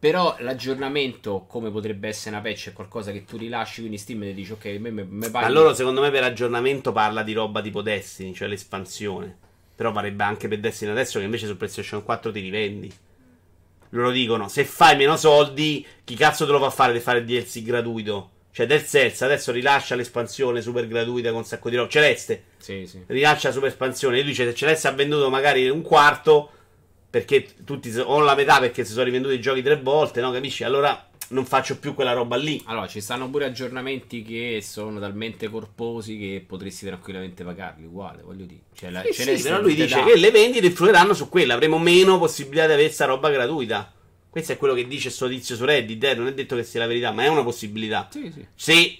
[0.01, 4.33] Però l'aggiornamento, come potrebbe essere una patch, è qualcosa che tu rilasci, quindi Steam ti
[4.33, 7.83] dice ok, me, me, me Ma loro, secondo me, per aggiornamento parla di roba tipo
[7.83, 9.37] Destiny, cioè l'espansione.
[9.75, 12.91] Però varrebbe anche per Destiny adesso che invece su PlayStation 4 ti rivendi.
[13.91, 17.25] Loro dicono, se fai meno soldi, chi cazzo te lo fa fare di fare il
[17.25, 18.29] DLC gratuito?
[18.53, 21.89] Cioè, Dead Cells adesso rilascia l'espansione super gratuita con un sacco di roba.
[21.89, 23.01] Celeste Sì, sì.
[23.07, 24.17] rilascia la super espansione.
[24.17, 26.49] E lui dice, se Celeste ha venduto magari un quarto,
[27.09, 30.31] perché tutti, o la metà perché si sono rivenduti i giochi tre volte, no?
[30.31, 30.63] Capisci?
[30.63, 32.61] Allora non faccio più quella roba lì.
[32.65, 38.45] Allora, ci stanno pure aggiornamenti che sono talmente corposi che potresti tranquillamente pagarli, uguale, voglio
[38.45, 38.61] dire.
[38.73, 41.53] Cioè, la, Sì, Celeste sì, però lui dice dà- che le vendite influiranno su quella.
[41.55, 43.91] Avremo meno possibilità di avere questa roba gratuita.
[44.29, 46.03] Questo è quello che dice sto tizio su Reddit.
[46.03, 48.07] eh, Non è detto che sia la verità, ma è una possibilità.
[48.11, 48.45] Sì, sì.
[48.55, 48.97] Se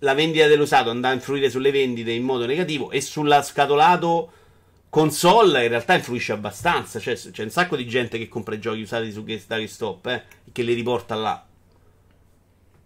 [0.00, 4.32] la vendita dell'usato andrà a influire sulle vendite in modo negativo e sulla scatolato
[4.90, 7.00] console in realtà influisce abbastanza.
[7.00, 10.52] Cioè, c'è un sacco di gente che compra i giochi usati su GameStop eh, e
[10.52, 11.44] che li riporta là.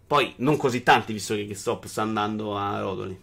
[0.09, 3.15] Poi non così tanti, visto che GameStop sta andando a rotoli.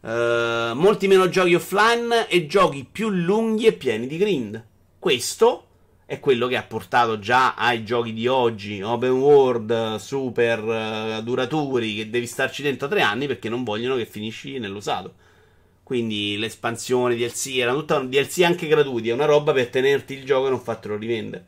[0.00, 4.64] Eh, molti meno giochi offline e giochi più lunghi e pieni di grind.
[4.98, 5.66] Questo
[6.06, 11.96] è quello che ha portato già ai giochi di oggi, open world, super eh, duraturi,
[11.96, 15.16] che devi starci dentro tre anni perché non vogliono che finisci nell'usato.
[15.82, 20.46] Quindi l'espansione DLC erano tutta DLC anche gratuiti, è una roba per tenerti il gioco
[20.46, 21.44] e non fartelo rivendere.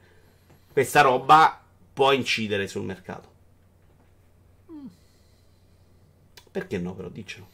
[0.71, 1.59] Questa roba
[1.91, 3.33] può incidere sul mercato.
[6.55, 7.49] Perché no, però, diccelo.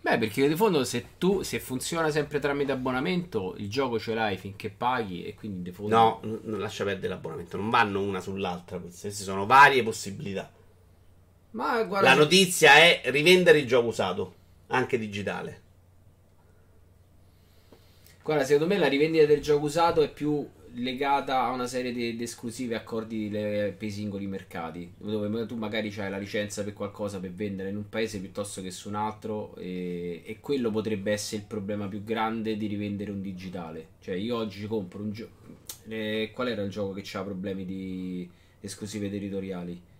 [0.00, 4.36] Beh, perché di fondo se tu se funziona sempre tramite abbonamento, il gioco ce l'hai
[4.36, 8.78] finché paghi e quindi di fondo No, n- lascia perdere l'abbonamento, non vanno una sull'altra
[8.78, 10.50] queste, queste sono varie possibilità.
[11.52, 14.34] Ma guarda, La notizia è rivendere il gioco usato,
[14.66, 15.62] anche digitale.
[18.22, 22.20] guarda, secondo me la rivendita del gioco usato è più legata a una serie di,
[22.22, 27.32] esclusive accordi per i singoli mercati, dove tu magari hai la licenza per qualcosa per
[27.32, 31.46] vendere in un paese piuttosto che su un altro e, e quello potrebbe essere il
[31.46, 33.88] problema più grande di rivendere un digitale.
[34.00, 35.32] Cioè io oggi compro un gioco...
[36.32, 38.28] qual era il gioco che ha problemi di
[38.60, 39.92] esclusive territoriali?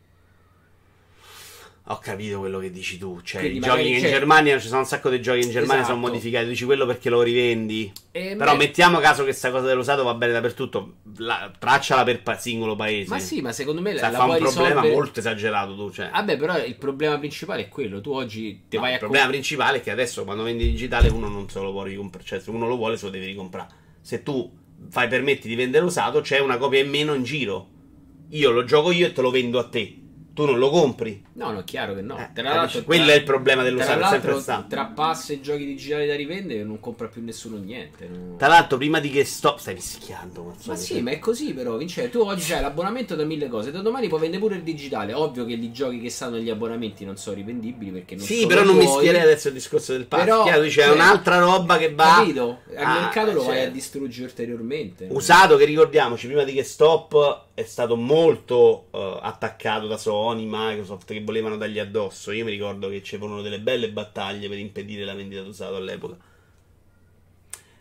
[1.89, 3.20] Ho capito quello che dici tu.
[3.22, 5.82] Cioè, Quindi i giochi in c'è- Germania, ci sono un sacco di giochi in Germania
[5.82, 5.95] Esatto.
[5.99, 6.47] sono modificati.
[6.47, 7.93] Dici quello perché lo rivendi.
[8.11, 10.95] E Però beh, mettiamo caso che questa cosa dell'usato va bene dappertutto.
[11.18, 13.11] La, tracciala per pa- singolo paese.
[13.11, 15.91] Ma sì, ma secondo me Sa, la, fa un puoi problema risolvere- molto esagerato tu.
[15.91, 16.09] Cioè.
[16.11, 18.01] Vabbè, però il problema principale è quello.
[18.01, 20.64] Tu oggi ti No, vai il a problema comp- principale è che adesso quando vendi
[20.64, 22.24] digitale uno non se lo può ricomprare.
[22.26, 23.68] Cioè, se uno lo vuole, se lo devi ricomprare.
[24.01, 24.51] Se tu
[24.89, 27.68] fai permetti di vendere usato, c'è una copia in meno in giro.
[28.30, 29.99] Io lo gioco io e te lo vendo a te.
[30.35, 31.24] Tu non lo compri.
[31.35, 32.18] No, no, è chiaro che no.
[32.18, 34.66] Eh, Tra l'altro, Quello è il problema Tra dell'usato, è sempre stato.
[34.68, 38.09] tra pass e giochi digitali da rivendere non compra più nessuno niente.
[38.09, 38.37] no.
[38.37, 40.43] Tra l'altro, prima di che stop, stai rischiando.
[40.43, 42.11] mazzo, Ma che sì, ma è così però, Vincenzo.
[42.18, 45.12] Tu oggi hai l'abbonamento da mille cose, da domani puoi vendere pure il digitale.
[45.12, 48.64] Ovvio che i giochi che stanno negli abbonamenti non sono rivendibili perché non Sì, però
[48.64, 48.99] non mi tuoi.
[48.99, 50.24] schierei adesso il discorso del pass.
[50.24, 52.14] Però, Chiaro, dice, è cioè, un'altra roba che va.
[52.18, 52.59] Capito?
[52.76, 55.07] Al Ah, mercato lo vai cioè, a distruggere ulteriormente.
[55.11, 61.12] Usato che ricordiamoci, prima di che stop è stato molto eh, attaccato da Sony, Microsoft
[61.12, 62.32] che volevano dargli addosso.
[62.32, 66.16] Io mi ricordo che ci furono delle belle battaglie per impedire la vendita d'usato all'epoca.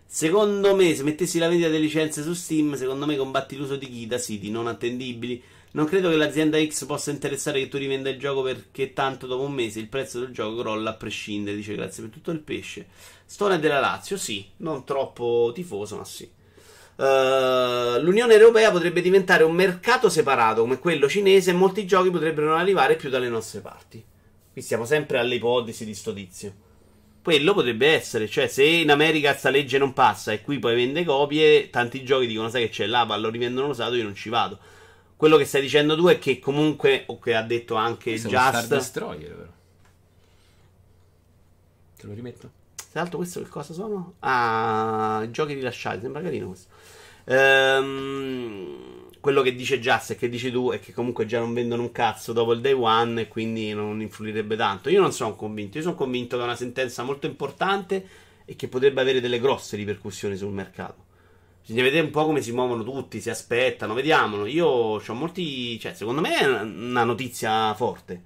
[0.05, 4.05] Secondo me, se mettessi la vendita delle licenze su Steam, secondo me combatti l'uso di
[4.05, 5.41] da siti non attendibili.
[5.71, 9.41] Non credo che l'azienda X possa interessare che tu rivenda il gioco perché tanto dopo
[9.41, 11.57] un mese il prezzo del gioco crolla a prescindere.
[11.57, 12.86] Dice grazie per tutto il pesce.
[13.26, 16.30] Stone della Lazio, sì, non troppo tifoso, ma sì.
[16.96, 22.48] Uh, L'Unione Europea potrebbe diventare un mercato separato come quello cinese e molti giochi potrebbero
[22.50, 24.04] non arrivare più dalle nostre parti.
[24.52, 26.54] Qui siamo sempre alle ipotesi di sto tizio.
[27.24, 31.04] Quello potrebbe essere, cioè se in America sta legge non passa e qui poi vende
[31.04, 34.60] copie, tanti giochi dicono sai che c'è là, lo rivendono usato, io non ci vado.
[35.16, 38.38] Quello che stai dicendo tu è che comunque, o che ha detto anche Questo uno
[38.38, 39.52] Star Just, Destroyer, però.
[41.98, 42.52] Te lo rimetto?
[42.91, 44.16] Tra l'altro, questo che cosa sono?
[44.20, 46.02] Ah, giochi rilasciati.
[46.02, 46.70] Sembra carino questo.
[47.26, 51.84] Ehm, quello che dice Just e che dici tu è che comunque già non vendono
[51.84, 54.89] un cazzo dopo il day one e quindi non influirebbe tanto.
[54.89, 55.78] Io non sono convinto.
[55.78, 58.05] Io sono convinto che è una sentenza molto importante
[58.45, 61.11] e che potrebbe avere delle grosse ripercussioni sul mercato.
[61.61, 64.45] Bisogna vedere un po' come si muovono tutti, si aspettano, vediamolo.
[64.45, 65.80] Io ho molti.
[65.80, 68.21] Cioè, secondo me è una notizia forte.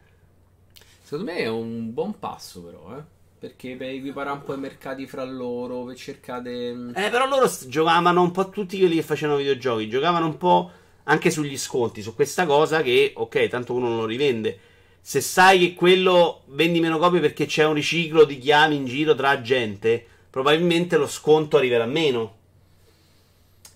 [1.03, 3.16] Secondo me è un buon passo, però, eh.
[3.47, 6.51] Perché per equiparare un po' i mercati fra loro, per cercare.
[6.93, 9.87] Eh, però loro giocavano un po' tutti quelli che facevano videogiochi.
[9.87, 10.69] Giocavano un po'
[11.03, 14.59] anche sugli sconti, su questa cosa che, ok, tanto uno non lo rivende.
[14.99, 19.15] Se sai che quello vendi meno copie perché c'è un riciclo di chiavi in giro
[19.15, 22.35] tra gente, probabilmente lo sconto arriverà meno.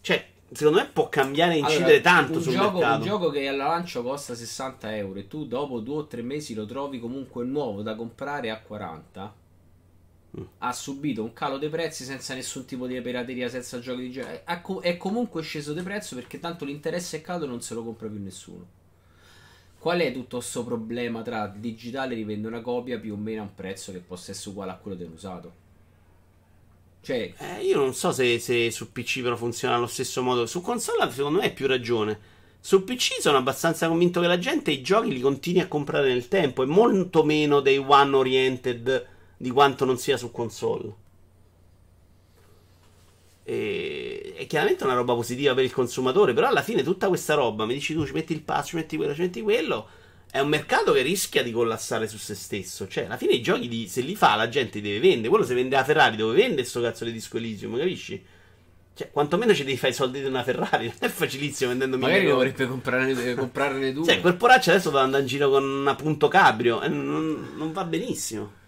[0.02, 3.04] Cioè, secondo me può cambiare e incidere Allora, tanto sul gioco, mercato.
[3.04, 6.54] Un gioco che alla lancio costa 60 euro e tu dopo due o tre mesi
[6.54, 9.40] lo trovi comunque nuovo da comprare a 40.
[10.60, 14.44] Ha subito un calo dei prezzi senza nessun tipo di pirateria, senza giochi di genere.
[14.46, 17.74] È, co- è comunque sceso di prezzo perché tanto l'interesse è calato e non se
[17.74, 18.66] lo compra più nessuno.
[19.78, 23.54] Qual è tutto questo problema tra digitale rivende una copia più o meno a un
[23.54, 25.54] prezzo che possa essere uguale a quello dell'usato?
[27.02, 30.46] Cioè, Eh, io non so se, se su PC però funziona allo stesso modo.
[30.46, 32.20] Su console secondo me hai più ragione.
[32.60, 36.28] Su PC sono abbastanza convinto che la gente i giochi li continui a comprare nel
[36.28, 36.62] tempo.
[36.64, 39.08] È molto meno dei one oriented
[39.42, 40.94] di quanto non sia su console.
[43.44, 44.36] E...
[44.38, 46.34] È chiaramente una roba positiva per il consumatore.
[46.34, 48.96] Però alla fine tutta questa roba, mi dici tu ci metti il pass, ci metti
[48.98, 49.88] quello, ci metti quello.
[50.30, 52.88] È un mercato che rischia di collassare su se stesso.
[52.88, 55.30] Cioè, alla fine i giochi di- se li fa la gente li deve vendere.
[55.30, 58.24] Quello se vende la Ferrari dove vende sto cazzo di disco Elysium, capisci?
[58.94, 60.86] Cioè, quantomeno ci devi fare i soldi di una Ferrari.
[61.02, 64.06] Non è facilissimo vendendo mille magari dovrebbe comprarne, comprarne due.
[64.06, 66.82] Cioè, quel poraccio adesso deve andare in giro con un appunto cabrio.
[66.82, 68.60] E non, non va benissimo.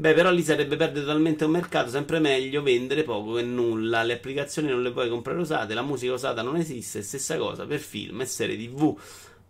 [0.00, 1.90] Beh, però lì sarebbe perdere totalmente un mercato.
[1.90, 4.02] Sempre meglio vendere poco che nulla.
[4.02, 5.74] Le applicazioni non le puoi comprare usate.
[5.74, 7.02] La musica usata non esiste.
[7.02, 8.96] Stessa cosa per film e serie TV.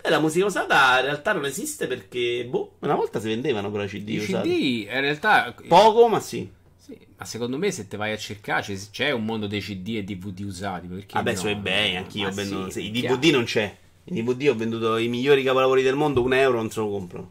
[0.03, 3.85] Beh, la musica usata in realtà non esiste perché, boh, una volta si vendevano però
[3.85, 4.49] CD I usati.
[4.51, 6.51] CD in realtà Poco, ma sì.
[6.77, 10.03] Sì, ma secondo me se te vai a cercare c'è, un mondo dei CD e
[10.03, 10.89] DVD usati.
[10.89, 11.39] Perché Vabbè, no?
[11.39, 12.71] su eBay anch'io Ma ho venduto.
[12.71, 13.15] sì, sì, I chiaro.
[13.19, 13.77] DVD non c'è.
[14.03, 16.23] I DVD ho venduto i migliori capolavori del mondo.
[16.25, 17.31] Un euro non se lo compro.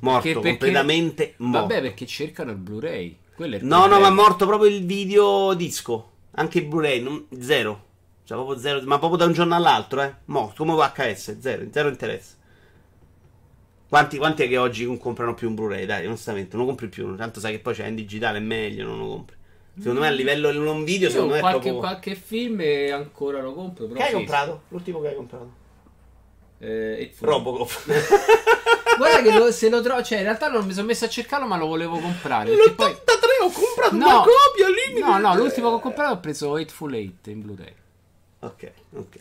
[0.00, 1.66] Morto, Perché- perché- completamente morto.
[1.66, 3.16] Vabbè, perché cercano il Blu-ray.
[3.34, 6.10] Quello è il No, no, ma è morto proprio il video disco.
[6.32, 7.84] Anche il Blu-ray, non- zero.
[8.24, 8.80] Cioè, proprio zero.
[8.84, 10.14] Ma proprio da un giorno all'altro, eh.
[10.26, 12.36] Morto, come VHS, zero, zero interesse.
[13.88, 15.86] Quanti, quanti è che oggi non comprano più un Blu-ray?
[15.86, 17.16] Dai, onestamente, non lo compri più.
[17.16, 19.36] Tanto sai che poi c'è in digitale, è meglio, non lo compri.
[19.78, 21.80] Secondo me a livello di non video, Io secondo me è qualche, proprio...
[21.80, 23.86] qualche film e ancora lo compro.
[23.86, 24.62] Però Che hai sì, comprato?
[24.68, 25.50] L'ultimo che hai comprato?
[26.58, 26.66] Eh,
[27.00, 27.70] e Robocop.
[28.98, 31.46] Guarda che lo- se lo trovo, cioè in realtà non mi sono messo a cercarlo,
[31.46, 32.50] ma lo volevo comprare.
[32.50, 32.90] Perché poi...
[32.90, 34.06] L'83 ho comprato No.
[34.06, 35.00] una copia lì.
[35.00, 37.74] No, no, l'ultimo che ho comprato ho preso Hateful Eight in Blu-ray.
[38.40, 39.18] Ok, ok.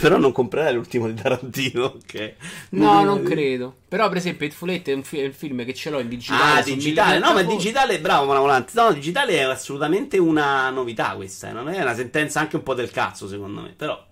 [0.00, 2.32] Però non comprerai l'ultimo di Tarantino, ok?
[2.70, 3.76] No, non credo.
[3.86, 6.08] Però, per esempio, Hateful Eight è un, fi- è un film che ce l'ho in
[6.08, 6.58] digitale.
[6.60, 7.14] Ah, digitale.
[7.18, 7.56] No, ma piattaforme.
[7.56, 8.72] digitale, bravo, Manavolante.
[8.74, 11.50] No, digitale è assolutamente una novità questa.
[11.50, 11.52] eh.
[11.52, 13.72] Non è una sentenza anche un po' del cazzo, secondo me.
[13.76, 14.04] Però,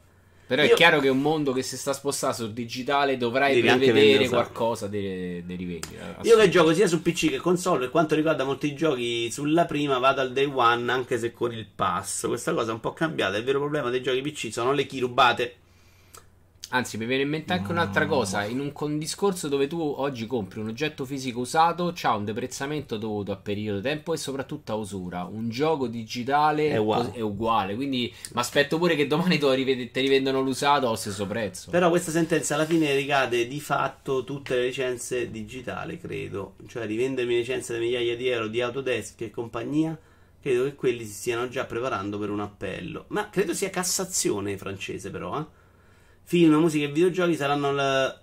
[0.46, 3.68] Però è Io- chiaro che un mondo che si sta spostando sul digitale dovrai Devi
[3.68, 6.16] prevedere qualcosa di di rivendere.
[6.22, 9.98] io che gioco sia su PC che console, per quanto riguarda molti giochi sulla prima,
[9.98, 12.26] vado al day one, anche se con il pass.
[12.26, 13.36] Questa cosa è un po' cambiata.
[13.36, 15.56] Il vero problema dei giochi PC sono le key rubate.
[16.74, 18.44] Anzi, mi viene in mente anche un'altra cosa.
[18.46, 23.30] In un discorso dove tu oggi compri un oggetto fisico usato, c'ha un deprezzamento dovuto
[23.30, 25.24] a periodo tempo e soprattutto a usura.
[25.24, 27.12] Un gioco digitale È uguale.
[27.12, 27.74] è uguale.
[27.74, 31.70] Quindi mi aspetto pure che domani rived- te rivendono l'usato allo stesso prezzo.
[31.70, 36.54] Però questa sentenza alla fine ricade di fatto tutte le licenze digitali, credo.
[36.66, 39.98] Cioè rivendermi licenze da migliaia di euro di Autodesk e compagnia.
[40.40, 43.04] Credo che quelli si stiano già preparando per un appello.
[43.08, 45.38] Ma credo sia Cassazione francese, però.
[45.38, 45.60] Eh?
[46.24, 48.18] Film, musica e videogiochi saranno, la-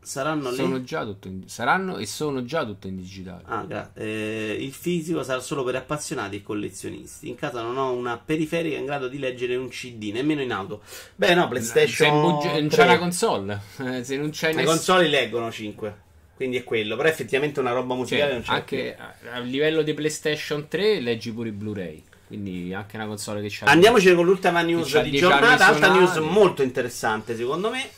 [0.00, 0.56] saranno lì.
[0.56, 3.42] Sono già tutto in- saranno e sono già tutto in digitale.
[3.46, 7.28] Ah, gra- eh, il fisico sarà solo per appassionati e collezionisti.
[7.28, 10.82] In casa non ho una periferica in grado di leggere un CD, nemmeno in auto.
[11.16, 12.16] Beh, no, PlayStation.
[12.18, 12.82] non c'è 3.
[12.84, 16.02] una console, eh, se non c'è Le ness- console leggono 5.
[16.36, 16.96] Quindi è quello.
[16.96, 18.52] Però effettivamente una roba cioè, musicale non c'è.
[18.52, 22.02] anche a, a livello di PlayStation 3 leggi pure i Blu-ray.
[22.34, 25.66] Quindi anche una console che c'ha Andiamoci con l'ultima news di 10 anni giornata.
[25.66, 27.88] Altra news molto interessante, secondo me.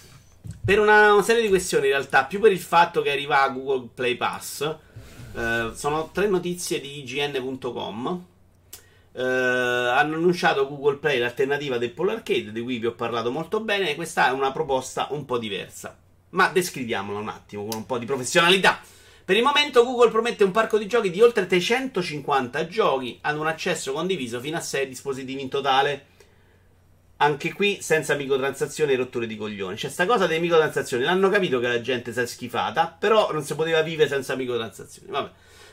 [0.65, 3.49] Per una, una serie di questioni, in realtà, più per il fatto che arriva a
[3.49, 4.77] Google Play Pass.
[5.35, 8.25] Eh, sono tre notizie di IGN.com.
[9.13, 13.61] Eh, hanno annunciato Google Play l'alternativa del Apple Arcade, di cui vi ho parlato molto
[13.61, 13.95] bene.
[13.95, 15.97] Questa è una proposta un po' diversa.
[16.31, 18.81] Ma descriviamola un attimo con un po' di professionalità.
[19.27, 23.49] Per il momento Google promette un parco di giochi di oltre 350 giochi ad un
[23.49, 26.07] accesso condiviso fino a 6 dispositivi in totale.
[27.17, 29.77] Anche qui senza microtransazioni e rotture di coglioni.
[29.77, 33.43] Cioè, sta cosa delle microtransazioni l'hanno capito che la gente si è schifata, però non
[33.43, 35.11] si poteva vivere senza microtransazioni.
[35.11, 35.31] Vabbè.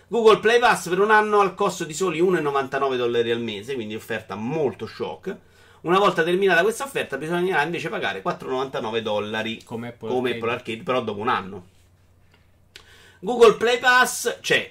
[0.07, 3.93] Google Play Pass per un anno al costo di soli 1,99 dollari al mese, quindi
[3.93, 5.37] offerta molto shock.
[5.81, 10.37] Una volta terminata questa offerta bisognerà invece pagare 4,99 dollari come Apple come Arcade.
[10.37, 11.72] Apple Arcade, però dopo un anno.
[13.24, 14.69] Google Play Pass, cioè,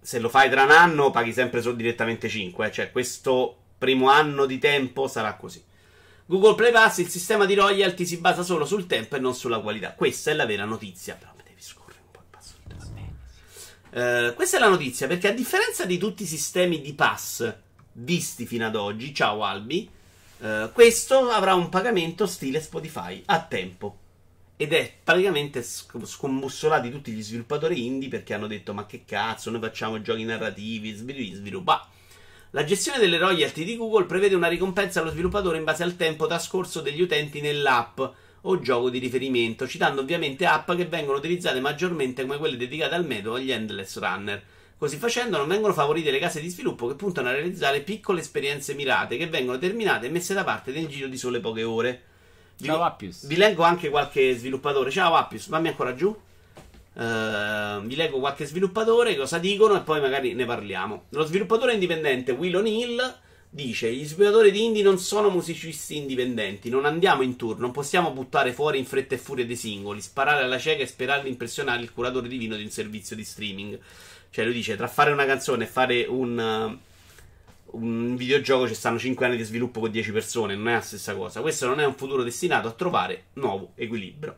[0.00, 4.46] se lo fai tra un anno paghi sempre solo direttamente 5, cioè questo primo anno
[4.46, 5.62] di tempo sarà così.
[6.26, 9.60] Google Play Pass, il sistema di royalty si basa solo sul tempo e non sulla
[9.60, 9.92] qualità.
[9.92, 12.54] Questa è la vera notizia, però devi scorrere un po' il passo.
[13.90, 17.54] Eh, questa è la notizia perché a differenza di tutti i sistemi di pass
[17.92, 19.88] visti fino ad oggi, ciao Albi,
[20.40, 23.98] eh, questo avrà un pagamento stile Spotify a tempo.
[24.56, 29.50] Ed è praticamente sc- scombussolati tutti gli sviluppatori indie perché hanno detto: Ma che cazzo,
[29.50, 31.88] noi facciamo giochi narrativi, svil- sviluppa.
[32.50, 36.28] La gestione delle royalty di Google prevede una ricompensa allo sviluppatore in base al tempo
[36.28, 38.00] trascorso degli utenti nell'app
[38.42, 43.04] o gioco di riferimento, citando ovviamente app che vengono utilizzate maggiormente come quelle dedicate al
[43.04, 44.40] metodo agli endless runner.
[44.78, 48.74] Così facendo non vengono favorite le case di sviluppo che puntano a realizzare piccole esperienze
[48.74, 52.02] mirate che vengono terminate e messe da parte nel giro di sole poche ore.
[52.58, 53.26] Vi- Ciao Appius.
[53.26, 54.90] Vi leggo anche qualche sviluppatore.
[54.90, 56.14] Ciao Appius, fammi ancora giù.
[56.96, 61.04] Eh, vi leggo qualche sviluppatore, cosa dicono e poi magari ne parliamo.
[61.10, 63.16] Lo sviluppatore indipendente Will O'Neill
[63.50, 68.12] dice: Gli sviluppatori di indie non sono musicisti indipendenti, non andiamo in tour, non possiamo
[68.12, 71.82] buttare fuori in fretta e furia dei singoli, sparare alla cieca e sperare di impressionare
[71.82, 73.78] il curatore divino di un servizio di streaming.
[74.30, 76.38] Cioè, lui dice: tra fare una canzone e fare un.
[76.78, 76.92] uh,
[77.74, 81.14] un videogioco ci stanno 5 anni di sviluppo con 10 persone, non è la stessa
[81.14, 81.40] cosa.
[81.40, 84.36] Questo non è un futuro destinato a trovare nuovo equilibrio.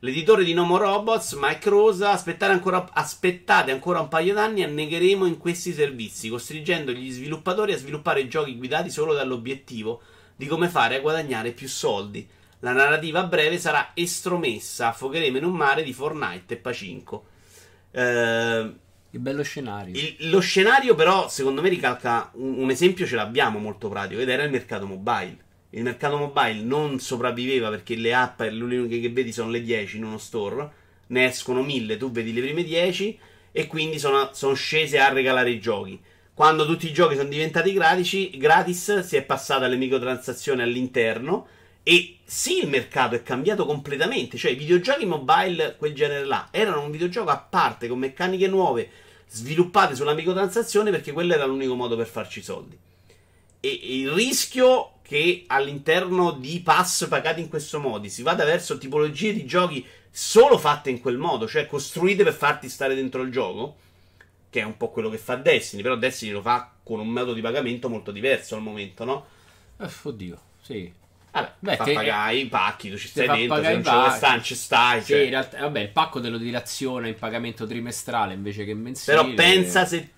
[0.00, 5.38] L'editore di Nomo Robots, Mike Rosa, ancora- aspettate ancora un paio d'anni e annegheremo in
[5.38, 10.02] questi servizi, costringendo gli sviluppatori a sviluppare giochi guidati solo dall'obiettivo
[10.34, 12.28] di come fare a guadagnare più soldi.
[12.60, 17.26] La narrativa a breve sarà estromessa, affogheremo in un mare di Fortnite e Pacinco.
[17.92, 18.72] Eh,
[19.12, 19.92] Che bello scenario.
[19.94, 24.28] il- lo scenario, però, secondo me ricalca un, un esempio ce l'abbiamo molto pratico ed
[24.30, 25.36] era il mercato mobile.
[25.70, 29.98] Il mercato mobile non sopravviveva perché le app, le uniche che vedi sono le 10
[29.98, 30.70] in uno store,
[31.08, 33.18] ne escono 1000, tu vedi le prime 10
[33.52, 36.00] e quindi sono, sono scese a regalare i giochi.
[36.34, 41.46] Quando tutti i giochi sono diventati gratis, gratis si è passata alle microtransazioni all'interno
[41.82, 44.36] e sì, il mercato è cambiato completamente.
[44.36, 48.90] Cioè, i videogiochi mobile, quel genere là, erano un videogioco a parte con meccaniche nuove
[49.28, 52.78] sviluppate sulla microtransazione perché quello era l'unico modo per farci soldi.
[53.60, 58.78] E e il rischio che all'interno di pass pagati in questo modo si vada verso
[58.78, 63.30] tipologie di giochi solo fatte in quel modo, cioè costruite per farti stare dentro il
[63.30, 63.76] gioco,
[64.50, 67.32] che è un po' quello che fa Destiny, però Destiny lo fa con un metodo
[67.34, 69.26] di pagamento molto diverso al momento, no?
[69.78, 71.00] Eh, oddio, sì.
[71.32, 74.42] Vabbè, Beh, fa pagare i pacchi, tu ci stai dentro, se non ce stai, non
[74.42, 75.00] ci stai.
[75.00, 75.22] Sì, cioè.
[75.22, 79.16] in realtà, vabbè, il pacco te lo dilaziona in pagamento trimestrale invece che mensile.
[79.16, 80.10] Però pensa se.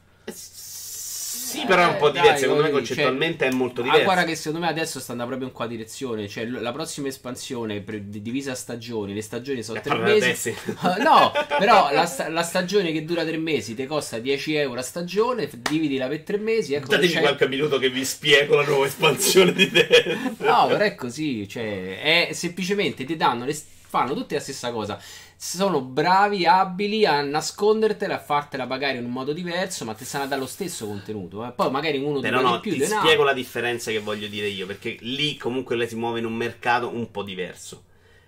[1.45, 2.31] Sì, però è un po' Eh, diverso.
[2.31, 4.05] dai, Secondo me concettualmente è molto Ah, diverso.
[4.05, 6.27] guarda che secondo me adesso sta andando proprio in qua direzione.
[6.27, 9.13] Cioè, la prossima espansione pre- divisa a stagioni.
[9.15, 10.55] Le stagioni sono Eh, tre mesi.
[10.81, 14.81] Ah, no, però la, sta- la stagione che dura tre mesi ti costa 10 euro
[14.81, 15.49] a stagione.
[15.53, 16.75] Dividila per tre mesi.
[16.75, 20.19] Ecco, Datemi c'è- qualche minuto che vi spiego la nuova espansione di te.
[20.39, 21.47] No, però è così.
[21.49, 23.45] Cioè, è semplicemente ti danno.
[23.45, 23.55] Le,
[23.87, 24.99] fanno tutte la stessa cosa.
[25.47, 30.25] Sono bravi, abili a nascondertela, a fartela pagare in un modo diverso, ma ti stanno
[30.25, 31.45] a dare lo stesso contenuto.
[31.47, 31.53] eh.
[31.53, 34.65] Poi magari uno Però no, di più ti spiego la differenza che voglio dire io,
[34.65, 37.85] perché lì comunque lei si muove in un mercato un po' diverso.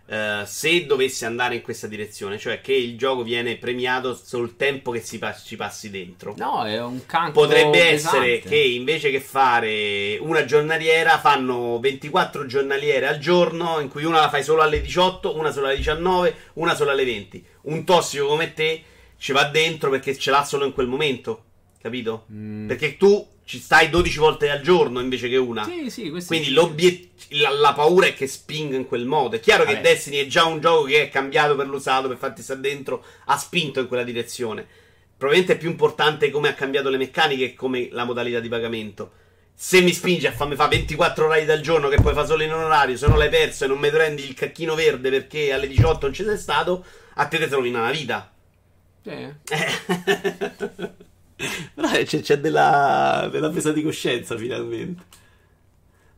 [0.09, 4.92] Eh, se dovesse andare in questa direzione, cioè che il gioco viene premiato sul tempo
[4.92, 6.34] che si pa- ci passi dentro.
[6.36, 8.18] No, è un cancro Potrebbe pesante.
[8.18, 14.20] essere che invece che fare una giornaliera fanno 24 giornaliere al giorno in cui una
[14.20, 17.44] la fai solo alle 18, una solo alle 19, una solo alle 20.
[17.62, 18.82] Un tossico come te
[19.18, 21.44] ci va dentro perché ce l'ha solo in quel momento,
[21.80, 22.26] capito?
[22.32, 22.68] Mm.
[22.68, 25.62] Perché tu ci stai 12 volte al giorno invece che una.
[25.64, 26.53] Sì, sì, Quindi
[27.28, 29.36] la, la paura è che spinga in quel modo.
[29.36, 29.88] È chiaro che Vabbè.
[29.88, 33.38] Destiny è già un gioco che è cambiato per l'usato, per farti stare dentro, ha
[33.38, 34.66] spinto in quella direzione.
[35.16, 39.12] Probabilmente è più importante come ha cambiato le meccaniche che come la modalità di pagamento.
[39.55, 42.53] Se mi spingi a farmi fa 24 orari al giorno che poi fa solo in
[42.53, 46.07] orario, se non l'hai perso e non mi prendi il cacchino verde perché alle 18
[46.07, 46.84] non ci sei stato,
[47.14, 48.32] a te ti rovina la vita.
[49.05, 49.34] Sì.
[51.74, 55.24] Però c'è, c'è della, della presa di coscienza finalmente.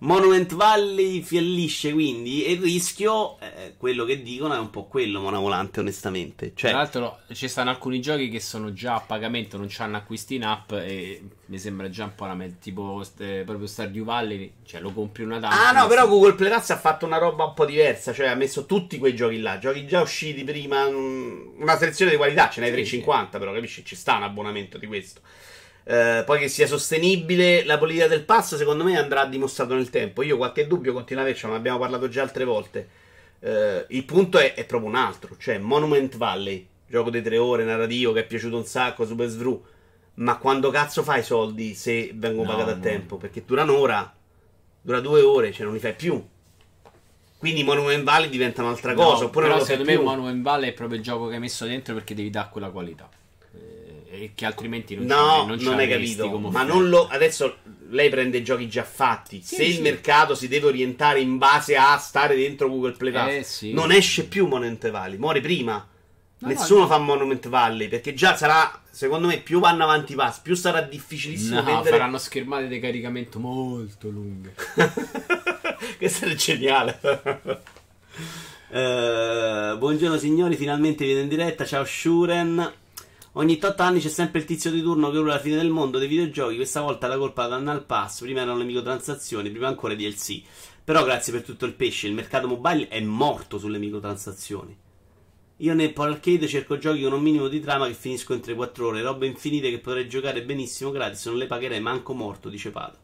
[0.01, 5.21] Monument Valley fallisce quindi e il rischio, eh, quello che dicono, è un po' quello,
[5.21, 6.53] Mona Volante, onestamente.
[6.55, 10.37] Cioè, Tra l'altro ci stanno alcuni giochi che sono già a pagamento, non hanno acquisti
[10.37, 14.53] in app e mi sembra già un po' la me- tipo eh, proprio Stardew Valley,
[14.65, 15.69] cioè lo compri una data.
[15.69, 18.37] Ah no, però Google Play Pass ha fatto una roba un po' diversa, cioè ha
[18.37, 22.61] messo tutti quei giochi là, giochi già usciti prima, mm, una selezione di qualità, ce
[22.61, 23.85] n'hai Sì, 350 però, capisci?
[23.85, 25.23] Ci sta un abbonamento di questo.
[25.91, 30.23] Eh, poi che sia sostenibile la politica del pass, secondo me andrà dimostrato nel tempo.
[30.23, 32.89] Io qualche dubbio continuo a averci, ma ne abbiamo parlato già altre volte.
[33.41, 37.65] Eh, il punto è, è proprio un altro, cioè Monument Valley, gioco di tre ore,
[37.65, 39.65] narrativo, che è piaciuto un sacco, super svru.
[40.17, 42.83] Ma quando cazzo fai i soldi se vengono No, pagati a no.
[42.83, 43.17] tempo?
[43.17, 44.15] Perché dura un'ora,
[44.83, 46.23] dura due ore, cioè non li fai più.
[47.39, 50.05] Quindi Monument Valley diventa un'altra cosa, No, oppure però secondo me più.
[50.05, 53.09] Monument Valley è proprio il gioco che hai messo dentro perché devi dare quella qualità.
[54.25, 56.39] Eh, che altrimenti non No, non, ci hai capito.
[56.39, 57.07] Ma non lo.
[57.09, 57.59] Adesso
[57.91, 59.41] lei prende giochi già fatti.
[59.43, 59.71] Sì, Se sì.
[59.77, 63.73] il mercato si deve orientare in base a stare dentro Google Play Pass, Eh, sì.
[63.73, 65.87] non esce più Monument Valley, muore prima.
[66.41, 66.87] No, Nessuno no.
[66.87, 70.83] fa Monument Valley perché già sarà, secondo me, più vanno avanti i pass, più sarà
[70.83, 71.91] difficilissimo No, vendere.
[71.91, 74.55] faranno schermate di caricamento molto lunghe.
[75.99, 77.01] Questo è geniale.
[78.71, 81.65] Eh, buongiorno signori, finalmente viene in diretta.
[81.65, 82.71] Ciao Shuren.
[83.39, 85.99] Ogni 8 anni c'è sempre il tizio di turno che urla la fine del mondo
[85.99, 86.57] dei videogiochi.
[86.57, 88.23] Questa volta la colpa la danno al pass.
[88.23, 90.43] Prima erano le microtransazioni, prima ancora DLC.
[90.83, 92.09] Però grazie per tutto il pesce.
[92.09, 94.77] Il mercato mobile è morto sulle microtransazioni.
[95.59, 99.03] Io nel Arcade cerco giochi con un minimo di trama che finisco in 3-4 ore.
[99.03, 101.27] Robe infinite che potrei giocare benissimo gratis.
[101.27, 102.99] Non le pagherei manco morto, dice Pato.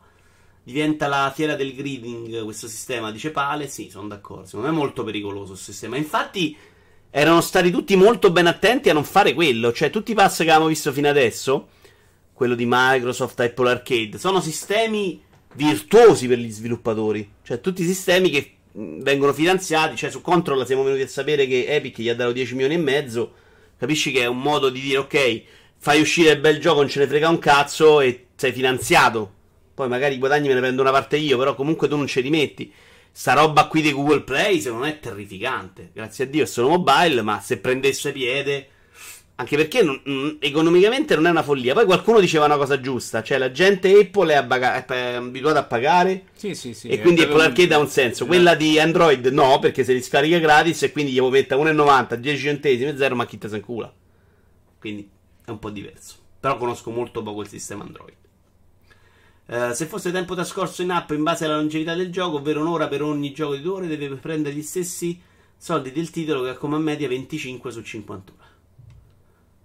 [0.64, 3.68] Diventa la fiera del greeting questo sistema, dice Pale.
[3.68, 4.46] Sì, sono d'accordo.
[4.46, 5.96] Secondo me è molto pericoloso il sistema.
[5.96, 6.56] Infatti,
[7.16, 9.72] erano stati tutti molto ben attenti a non fare quello.
[9.72, 11.68] Cioè, tutti i pass che avevamo visto fino adesso,
[12.32, 15.22] quello di Microsoft, Apple Arcade, sono sistemi
[15.54, 17.30] virtuosi per gli sviluppatori.
[17.44, 19.94] Cioè, tutti sistemi che mh, vengono finanziati.
[19.94, 22.78] Cioè, su Control siamo venuti a sapere che Epic gli ha dato 10 milioni e
[22.78, 23.32] mezzo.
[23.78, 25.42] Capisci che è un modo di dire, ok,
[25.78, 29.32] fai uscire il bel gioco, non ce ne frega un cazzo e sei finanziato.
[29.72, 32.22] Poi magari i guadagni me ne prendo una parte io, però comunque tu non ce
[32.22, 32.72] li metti.
[33.16, 35.90] Sta roba qui di Google Play, secondo me è terrificante.
[35.94, 38.68] Grazie a Dio è solo mobile, ma se prendesse piede.
[39.36, 41.74] Anche perché non- mm, economicamente non è una follia.
[41.74, 45.64] Poi qualcuno diceva una cosa giusta: cioè la gente Apple è, abbaga- è abituata a
[45.64, 46.24] pagare.
[46.34, 46.88] Sì, sì, sì.
[46.88, 48.26] e quindi Apple Arcade ha un senso.
[48.26, 52.42] Quella di Android no, perché se li scarica gratis e quindi gli metta 1,90, 10
[52.42, 53.92] centesimi e 0, ma chi te se incula.
[54.80, 55.08] Quindi
[55.44, 56.16] è un po' diverso.
[56.40, 58.16] Però conosco molto poco il sistema Android.
[59.46, 62.88] Eh, se fosse tempo trascorso in app in base alla longevità del gioco, ovvero un'ora
[62.88, 65.20] per ogni gioco di due ore, deve prendere gli stessi
[65.56, 68.52] soldi del titolo che ha come media 25 su 50 ore.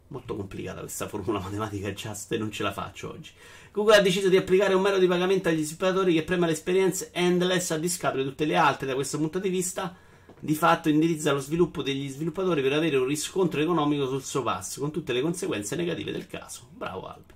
[0.08, 3.32] Molto complicata questa formula matematica just e non ce la faccio oggi.
[3.72, 7.12] Google ha deciso di applicare un metodo di pagamento agli sviluppatori che prema le esperienze
[7.14, 8.88] endless a discapito di tutte le altre.
[8.88, 9.96] Da questo punto di vista,
[10.40, 14.80] di fatto indirizza lo sviluppo degli sviluppatori per avere un riscontro economico sul suo pass,
[14.80, 16.68] con tutte le conseguenze negative del caso.
[16.72, 17.34] Bravo Albi.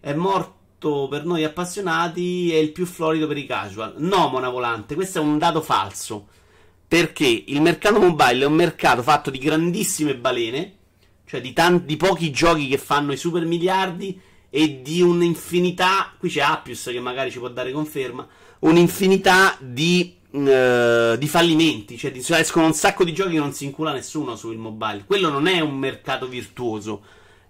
[0.00, 3.94] È morto per noi appassionati, è il più florido per i casual.
[3.96, 6.28] No, Mona Volante, questo è un dato falso.
[6.86, 10.76] Perché il mercato mobile è un mercato fatto di grandissime balene,
[11.26, 14.18] cioè di, tan- di pochi giochi che fanno i super miliardi
[14.48, 16.14] e di un'infinità.
[16.18, 18.26] Qui c'è Appius che magari ci può dare conferma.
[18.60, 21.98] Un'infinità di, eh, di fallimenti.
[21.98, 25.04] Cioè, di- cioè, escono un sacco di giochi che non si incula nessuno sul mobile.
[25.04, 27.02] Quello non è un mercato virtuoso,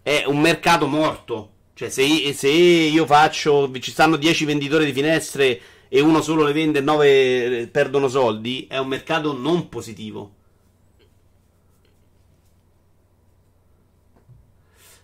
[0.02, 1.52] è un mercato morto.
[1.78, 3.70] Cioè, se, se io faccio.
[3.78, 8.66] Ci stanno 10 venditori di finestre e uno solo le vende e 9 perdono soldi,
[8.68, 10.34] è un mercato non positivo.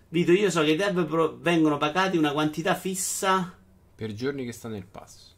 [0.09, 3.57] Vito, io so che i dev pro- vengono pagati una quantità fissa.
[3.95, 5.33] Per giorni che sta nel pass.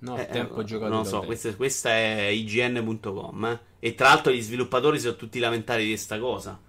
[0.00, 0.90] No, Eh, tempo eh, giocato.
[0.90, 3.44] Non lo so, questa, questa è ign.com.
[3.44, 3.60] eh.
[3.78, 6.60] E tra l'altro gli sviluppatori sono tutti lamentati di questa cosa.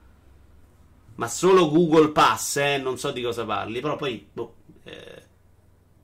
[1.15, 3.79] Ma solo Google Pass, eh, non so di cosa parli.
[3.79, 5.23] Però poi, boh, eh,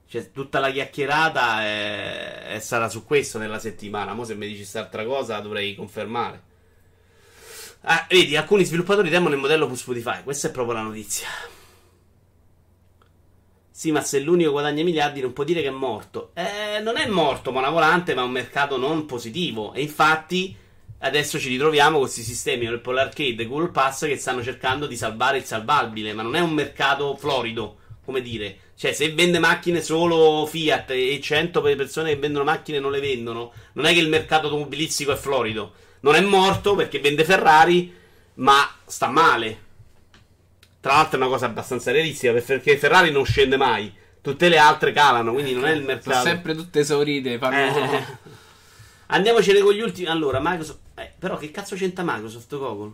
[0.07, 4.13] cioè, tutta la chiacchierata è- è- sarà su questo nella settimana.
[4.13, 6.43] Mo' se mi dici quest'altra cosa dovrei confermare.
[7.81, 10.23] Ah, vedi, alcuni sviluppatori temono il modello su Spotify.
[10.23, 11.27] Questa è proprio la notizia.
[13.69, 16.31] Sì, ma se l'unico guadagna miliardi non può dire che è morto.
[16.35, 19.73] Eh, non è morto, Mona Volante, ma un mercato non positivo.
[19.73, 20.55] E infatti
[21.01, 24.95] adesso ci ritroviamo con questi sistemi Apple Arcade e Google Pass che stanno cercando di
[24.95, 26.13] salvare il salvabile.
[26.13, 28.57] Ma non è un mercato florido, come dire.
[28.75, 32.99] Cioè, se vende macchine solo Fiat e 100 per persone che vendono macchine non le
[32.99, 35.73] vendono, non è che il mercato automobilistico è florido.
[36.01, 37.93] Non è morto perché vende Ferrari,
[38.35, 39.69] ma sta male.
[40.79, 44.91] Tra l'altro è una cosa abbastanza realistica perché Ferrari non scende mai, tutte le altre
[44.93, 46.25] calano, quindi non è il Sono mercato.
[46.25, 47.37] sempre tutte esaurite.
[47.37, 47.55] Fanno...
[47.55, 48.05] Eh.
[49.13, 50.07] Andiamocene con gli ultimi.
[50.07, 50.80] Allora, Microsoft.
[51.03, 52.91] Eh, però che cazzo c'entra Microsoft, Google?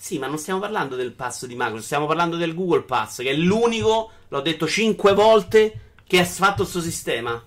[0.00, 3.30] Sì, ma non stiamo parlando del pass di Microsoft, stiamo parlando del Google Pass, che
[3.30, 7.44] è l'unico, l'ho detto 5 volte, che ha fatto questo sistema.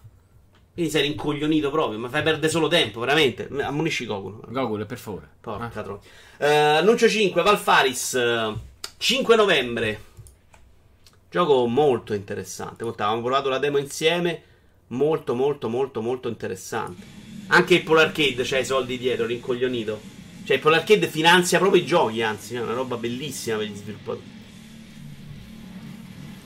[0.74, 3.48] Quindi sei rincoglionito proprio, ma fai perdere solo tempo, veramente.
[3.62, 4.42] Ammonisci Goku.
[4.50, 5.30] Gogol, per favore.
[5.40, 5.82] Porca Ah.
[5.84, 6.00] troia.
[6.38, 6.48] Eh,
[6.78, 8.54] annuncio 5, Valfaris, eh,
[8.98, 10.04] 5 novembre.
[11.30, 12.84] Gioco molto interessante.
[12.84, 14.44] Avevamo provato la demo insieme.
[14.88, 17.21] Molto, molto, molto, molto interessante.
[17.54, 20.00] Anche il Polar Arcade c'ha i soldi dietro, rincoglionito.
[20.46, 23.76] Cioè, il Polar Arcade finanzia proprio i giochi, anzi, è una roba bellissima per gli
[23.76, 24.26] sviluppatori.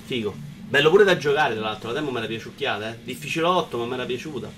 [0.05, 0.35] Figo.
[0.67, 1.89] Bello pure da giocare, tra l'altro.
[1.91, 2.97] La demo me l'ha piaciucchiata, eh.
[3.03, 4.51] Difficilotto, ma me l'ha piaciuta.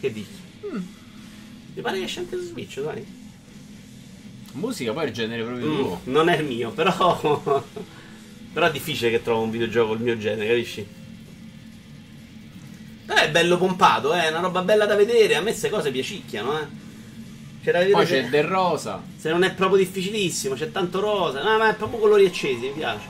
[0.00, 0.28] Che dici?
[1.74, 3.04] Mi pare che esce anche su Switch, dai.
[4.52, 6.00] Musica poi è il genere proprio Mm, tuo.
[6.04, 7.42] non è il mio, però.
[8.52, 10.86] però è difficile che trovo un videogioco il mio genere, capisci?
[13.06, 15.36] Però è bello pompato, eh, è una roba bella da vedere.
[15.36, 16.66] A me queste cose piacicchiano, eh.
[17.62, 19.02] Vedere Poi c'è del rosa.
[19.16, 21.42] se non è proprio difficilissimo, c'è tanto rosa.
[21.42, 23.06] No, ma è proprio colori accesi, mi piace.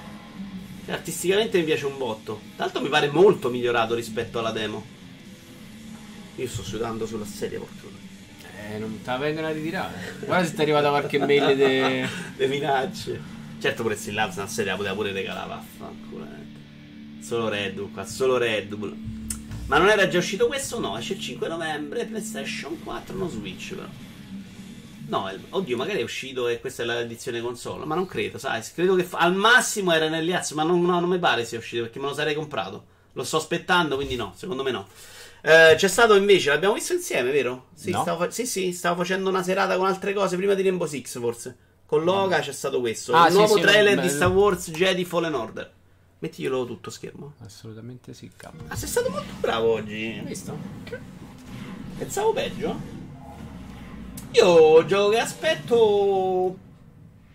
[0.84, 2.40] Cioè, artisticamente mi piace un botto.
[2.56, 4.84] Tanto mi pare molto migliorato rispetto alla demo.
[6.36, 7.90] Io sto sudando sulla sedia, porco.
[8.72, 10.18] Eh, non te la vengono a ritirare.
[10.24, 12.08] Guarda se ti è arrivata qualche mail de...
[12.36, 13.20] Le minacce.
[13.60, 16.24] Certo pure Still Labs una serie la poteva pure regalare, vaffanculo.
[16.24, 17.22] eh.
[17.24, 18.94] Solo Red Bull qua, solo Red Bull.
[19.66, 20.78] Ma non era già uscito questo?
[20.78, 23.88] No, esce il 5 novembre, PlayStation 4, no Switch però.
[25.06, 28.94] No, oddio, magari è uscito e questa è l'edizione console, ma non credo, sai, credo
[28.94, 31.98] che al massimo era nelle azze, ma non, no, non mi pare sia uscito perché
[31.98, 32.86] me lo sarei comprato.
[33.12, 34.88] Lo sto aspettando, quindi no, secondo me no.
[35.42, 37.66] Eh, c'è stato invece, l'abbiamo visto insieme, vero?
[37.74, 38.00] Sì, No.
[38.00, 41.18] stavo, fa- sì, sì, stavo facendo una serata con altre cose prima di Rainbow Six,
[41.18, 41.56] forse.
[41.86, 43.12] Con Loga c'è stato questo.
[43.12, 44.00] Ah, il sì, nuovo sì, trailer bello.
[44.00, 45.70] di Star Wars Jedi Fallen Order.
[46.24, 47.34] Mettiglielo tutto schermo.
[47.44, 48.64] Assolutamente sì, capo.
[48.68, 50.16] Ah, sei stato molto bravo oggi.
[50.18, 50.56] Hai visto?
[51.98, 52.80] Pensavo peggio.
[54.32, 56.56] Io gioco che aspetto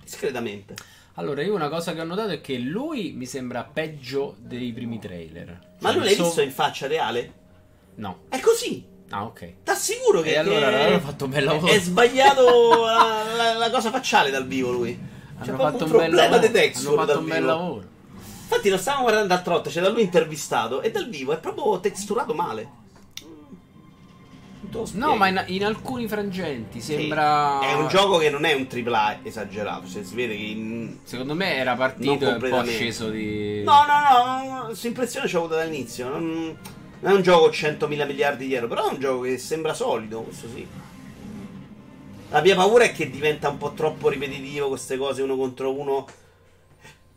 [0.01, 0.73] discretamente.
[1.13, 4.97] Allora, io una cosa che ho notato è che lui mi sembra peggio dei primi
[4.97, 5.75] trailer.
[5.81, 7.33] Ma lui l'hai so- visto in faccia reale?
[7.95, 8.21] No.
[8.29, 8.83] È così.
[9.09, 9.53] Ah, ok.
[9.65, 11.71] T'assicuro che E allora, che- hanno fatto un bel lavoro.
[11.71, 14.97] È sbagliato la, la- la cosa facciale dal vivo lui.
[15.37, 16.39] Hanno fatto un un bel problema lavoro.
[16.47, 17.97] di texture Hanno fatto un bel lavoro.
[18.51, 21.79] Infatti lo stavamo guardando dal trotto, c'è da lui intervistato e dal vivo è proprio
[21.79, 22.77] texturato male.
[24.93, 26.93] No, ma in, in alcuni frangenti Sì.
[26.93, 27.59] sembra.
[27.59, 30.97] È un gioco che non è un AAA esagerato, cioè si vede che in...
[31.03, 32.71] Secondo me era partito e poi completamente.
[32.73, 33.63] sceso di.
[33.63, 36.09] No, no, no, questa impressione c'ho avuta dall'inizio.
[36.09, 36.57] Non,
[37.01, 39.75] non è un gioco 100 mila miliardi di euro, però è un gioco che sembra
[39.75, 40.67] solido, questo sì.
[42.31, 46.05] La mia paura è che diventa un po' troppo ripetitivo queste cose uno contro uno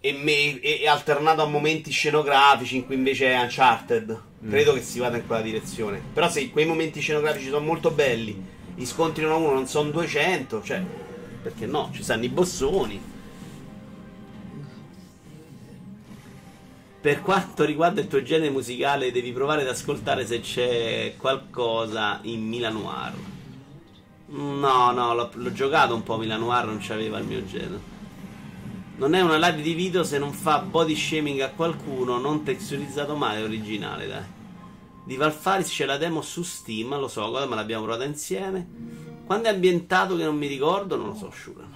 [0.05, 4.21] e, me- e- alternato a momenti scenografici in cui invece è Uncharted.
[4.49, 6.03] Credo che si vada in quella direzione.
[6.13, 8.45] Però se quei momenti scenografici sono molto belli,
[8.75, 10.83] gli scontri uno a uno non sono 200, cioè,
[11.41, 11.91] perché no?
[11.95, 13.01] Ci stanno i bossoni.
[17.01, 22.45] Per quanto riguarda il tuo genere musicale, devi provare ad ascoltare se c'è qualcosa in
[22.45, 23.13] Milan Noir.
[24.27, 27.92] No, no, l'ho, l'ho giocato un po' Milan Noir, non c'aveva il mio genere.
[28.95, 33.17] Non è una live di video se non fa body shaming a qualcuno, non texturizzato
[33.17, 34.25] male, è originale, dai.
[35.05, 38.67] Di Valfaris c'è la demo su Steam, lo so, ma l'abbiamo provata insieme.
[39.25, 41.75] Quando è ambientato che non mi ricordo, non lo so, Shuran.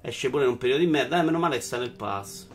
[0.00, 2.48] Esce pure in un periodo di merda, eh, meno male che sta nel pass.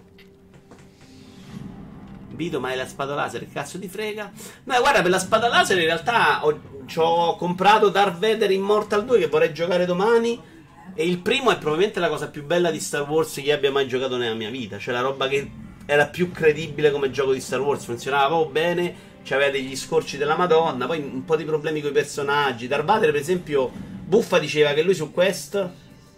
[2.29, 4.31] Vito, ma hai la spada laser, che cazzo ti frega?
[4.65, 6.59] No, guarda, per la spada laser in realtà ho,
[6.95, 10.55] ho comprato Darth Vader Immortal 2 che vorrei giocare domani.
[10.99, 13.71] E il primo è probabilmente la cosa più bella di Star Wars che io abbia
[13.71, 14.79] mai giocato nella mia vita.
[14.79, 15.47] Cioè la roba che
[15.85, 17.85] era più credibile come gioco di Star Wars.
[17.85, 20.87] Funzionava proprio bene, c'aveva degli scorci della Madonna.
[20.87, 22.67] Poi un po' di problemi con i personaggi.
[22.67, 25.69] Darth Vader, per esempio, Buffa diceva che lui su Quest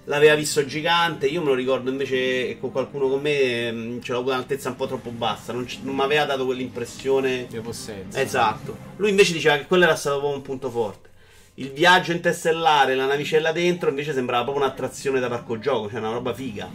[0.05, 1.27] l'aveva visto gigante.
[1.27, 4.77] Io me lo ricordo invece con qualcuno con me mh, ce l'ho avuto un'altezza un
[4.77, 5.51] po' troppo bassa.
[5.51, 7.47] Non, ci- non mi aveva dato quell'impressione.
[7.49, 8.21] Di possenza.
[8.21, 8.77] Esatto.
[8.95, 11.08] Lui invece diceva che quello era stato proprio un punto forte.
[11.59, 16.11] Il viaggio interstellare, la navicella dentro, invece sembrava proprio un'attrazione da parco gioco, cioè una
[16.11, 16.69] roba figa.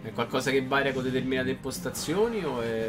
[0.00, 2.88] È qualcosa che varia con determinate impostazioni o è.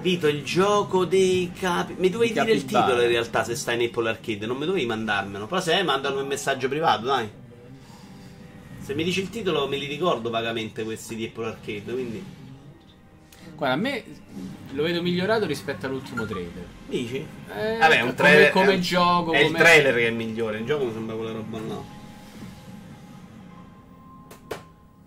[0.00, 1.94] Vito, il gioco dei capi.
[1.96, 4.84] Mi dovevi dire il titolo in realtà se stai in Apple Arcade, non mi dovevi
[4.84, 5.46] mandarmelo.
[5.46, 7.30] Però se è, mandami un messaggio privato, dai.
[8.80, 12.24] Se mi dici il titolo me li ricordo vagamente questi di Apple Arcade, quindi.
[13.54, 14.04] Guarda, a me
[14.72, 16.80] lo vedo migliorato rispetto all'ultimo trailer.
[16.92, 17.16] Dici?
[17.56, 18.50] Eh, Vabbè, un come- trailer.
[18.50, 21.32] come è- gioco, È il come- trailer che è migliore, il gioco mi sembra quella
[21.32, 22.00] roba là.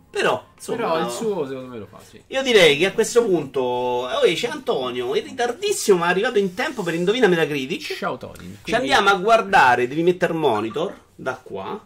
[0.09, 0.77] Però, insomma.
[0.77, 2.19] Però il suo secondo me lo fa, sì.
[2.27, 3.59] Io direi che a questo punto.
[3.61, 7.95] Oh, c'è Antonio, è ritardissimo, ma è arrivato in tempo per Indovina Metacritic.
[7.95, 8.57] Ciao Tony.
[8.63, 11.85] Ci andiamo a guardare, devi mettere monitor da qua.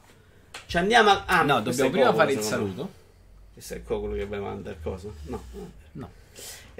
[0.65, 1.23] Ci andiamo a.
[1.25, 2.89] Ah, No, dobbiamo prima Cocolo, fare il saluto.
[3.51, 5.09] Questo è Cocolo che vai mandare cosa?
[5.23, 5.43] No.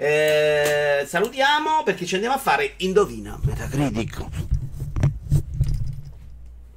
[0.02, 4.24] Eh, salutiamo perché ci andiamo a fare Indovina Metacritic.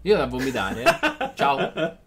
[0.01, 0.83] Io da vomitare.
[1.33, 2.01] Ciao.